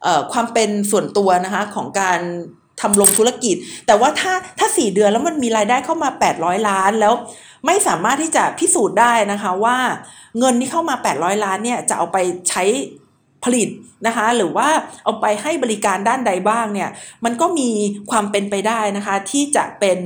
[0.05, 2.19] อความเป็นส่วนตัวนะคะของการ
[2.81, 3.55] ทำลงธุรกิจ
[3.87, 7.13] แต่ว่าถ้าถ้าสี่เดือนแล้วมันมีรายได้เข้ามา 800 ล้านแล้ว
[7.65, 9.77] ไม่สามารถที่จะพิสูจน์ได้นะคะว่า
[10.39, 12.17] เงินที่เข้ามา 800 ล้านเนี่ยจะเอาไป
[12.49, 12.63] ใช้
[13.45, 13.69] ผลิต
[14.07, 14.67] นะคะหรือว่า
[15.03, 16.89] เอาไปให้บริการด้านใดบ้างเนี่ย
[17.25, 17.69] มันก็มี
[18.11, 19.99] ความเป็นไปได้นะคะที่จะเป็น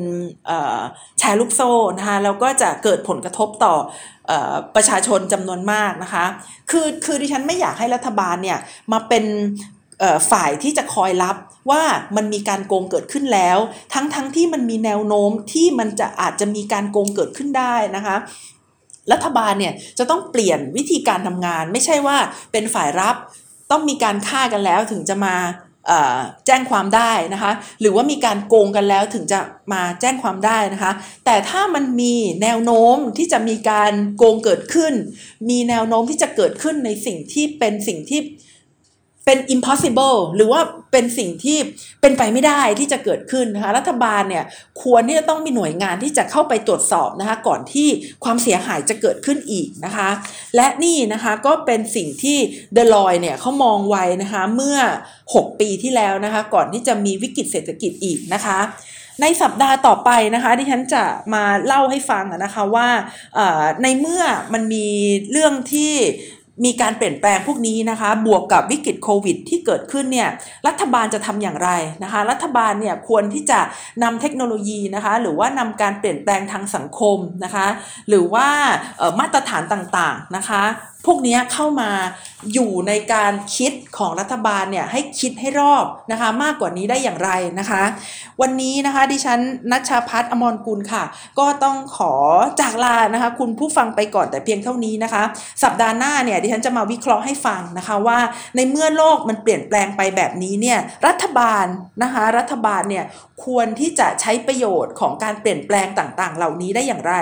[1.20, 3.76] แชร์ลูกโซ่นะคะแล้วก็จะเกิดผลกระทบต่อ
[4.76, 6.26] ประชาชนจำนวนมากนะคะ
[6.72, 8.60] คือคือดิฉันไม่อยากให้รัฐบาลเนี่ย
[8.92, 9.26] มาเป็น
[10.32, 11.36] ฝ่ายที่จะคอยรับ
[11.70, 11.84] ว่า
[12.16, 13.58] มันมีการโกงเกิดขึ้นแล้ว
[13.94, 18.16] ทั้งทั้งที่มันมีแนวโน้มที่มันจะอาจจะมีการโกงเกิดขึ้นได้นะคะ
[19.12, 22.18] รัฐบาลเนี่ยจะต้องเปลี่ยนวิธีการทำงาน ไม่ใช่ว่า
[22.52, 23.16] เป็นฝ่ายรับ
[23.72, 25.36] ต้องมีการฆ่ากันแล้วถึงจะมา
[26.48, 27.52] แจ้งความได้นะคะ
[27.82, 29.40] หรือว่ามีการโกงกันแล้วถึงจะ
[29.74, 30.92] มาแจ้งความได้นะคะ
[31.26, 34.94] แต่ถ้ามันมีแนวโน้มที่จะมีการโกงเกิดขึ้น
[35.50, 38.20] มีแนวโน้มที่จะเกิดขึ้นในสิ่งที่เป็นสิ่งที่
[39.32, 40.62] เป็น impossible หรือว่า
[40.92, 41.58] เป็นสิ่งที่
[42.02, 44.44] เป็นไปไม่ได้ที่จะเกิดขึ้นนะคะรัฐบาลเนี่ย
[44.84, 47.88] ควรที่จะต้องมีหน่วยงานที่จะเข้าไปตรวจสอบนะคะก่อนที่
[48.24, 50.10] ความเสียหายจะเกิดขึ้นอีกนะคะ
[50.56, 52.38] และนี่นะคะก็เป็นสิ่งที่
[52.74, 54.78] เดลอยเนี่ยเขามองไว้นะคะเมื่อ
[55.24, 58.60] 6 ปีที่แล้วนะคะก่อนที่จะมีวิกฤตเศรษฐกิจอีกนะคะ
[59.22, 61.04] ในสัปดาห์ต่อไปนะคะที่ฉันจะ
[61.34, 62.88] มาเล่าให้ฟังนะคะว่า
[63.84, 64.24] ในเมื่อ
[64.54, 64.88] มันมี
[65.32, 65.94] เรื่องที่
[66.66, 70.30] มีการเปลี่ยนแปลงพวกนี้นะคะ บวกกับวิกฤตโควิด ที่เกิดขึ้นเนี่ย
[70.68, 71.70] รัฐบาลจะทำอย่างไร
[72.04, 73.60] นะคะ รัฐบาลเนี่ยควรที่จะ
[74.04, 77.68] นำเทคโนโลยีนะคะ หรือว่านำการเปลี่ยนแปลงทางสังคมนะคะ
[78.10, 78.48] หรือว่า
[79.20, 80.64] มาตรฐานต่างๆนะคะ
[81.06, 81.90] พวกนี้เข้ามา
[82.54, 87.84] อยู่ในการคิดของรัฐบาลเนี่ยให้คิดให้รอบนะคะมากกว่านี้ได้อย่างไรนะคะ
[88.42, 89.40] วันนี้นะคะดิฉัน
[89.72, 91.04] นัชชาพัฒน์อมรกุลค่ะ
[91.40, 92.14] ก็ต้องขอ
[92.62, 95.24] จากลานะคะคุณผู้ฟังไปก่อนแต่เพียงเท่านี้นะคะ
[95.64, 98.20] สัปดาห์หน้าเนี่ยดิฉันจะมาวิเคราะห์ให้ฟังนะคะว่า
[98.56, 101.66] ในเมื่อโลกมันเปลี่ยนแปลงไปแบบนี้เนี่ยรัฐบาล
[102.04, 103.06] นะคะรัฐบาลเนี่ย
[103.46, 107.16] ควรที่จะใช้ประโยชน์ของการเปลี่ยนแปลงต่างๆ เหล่านี้ได้อย่างไร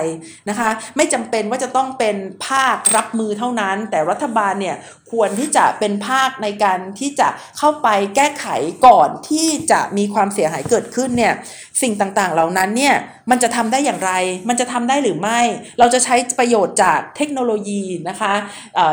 [0.49, 2.15] นะคะ ไม่จำเป็นว่าจะต้องเป็น
[2.45, 4.76] ภาครับมือเท่านั้น แต่รัฐบาลเนี่ย
[5.12, 7.28] ควรที่จะเป็นภาคในการที่จะ
[7.58, 8.45] เข้าไปแก้ไข
[8.88, 11.34] ก่อนที่จะมีความเสียหายเกิดขึ้นเนี่ย
[11.82, 12.95] สิ่งต่างๆ เหล่านั้นเนี่ย
[13.32, 14.12] มันจะทำได้อย่างไร
[14.49, 15.39] มันจะทำได้หรือไม่
[15.80, 18.34] เราจะใช้ประโยชน์จากเทคโนโลยีนะคะ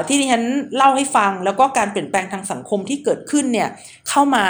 [0.08, 0.44] ที่ดิฉัน
[0.76, 3.68] เล่าให้ฟังแล้วก็การเปลี่ยนแปลงทางสังคมที่เกิดขึ้นเนี่ย
[4.08, 4.46] เข้ามา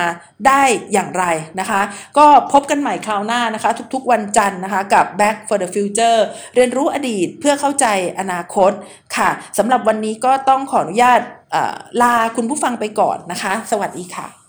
[0.46, 0.62] ได้
[0.92, 1.24] อย่างไร
[1.60, 1.80] นะคะ
[2.18, 6.18] ก็พบกันใหม่คราวหน้านะคะ ทุกๆวันจันทร์นะคะกับ Back for the Future
[6.54, 7.86] เรียนรู้อดีตเพื่อเข้าใจ
[8.20, 8.72] อนาคต
[9.16, 11.20] ค่ะสำหรับวันนี้ก็ต้องขออนุญาต
[12.02, 14.43] ลาคุณผู้ฟังไปก่อนนะคะ สวัสดีค่ะ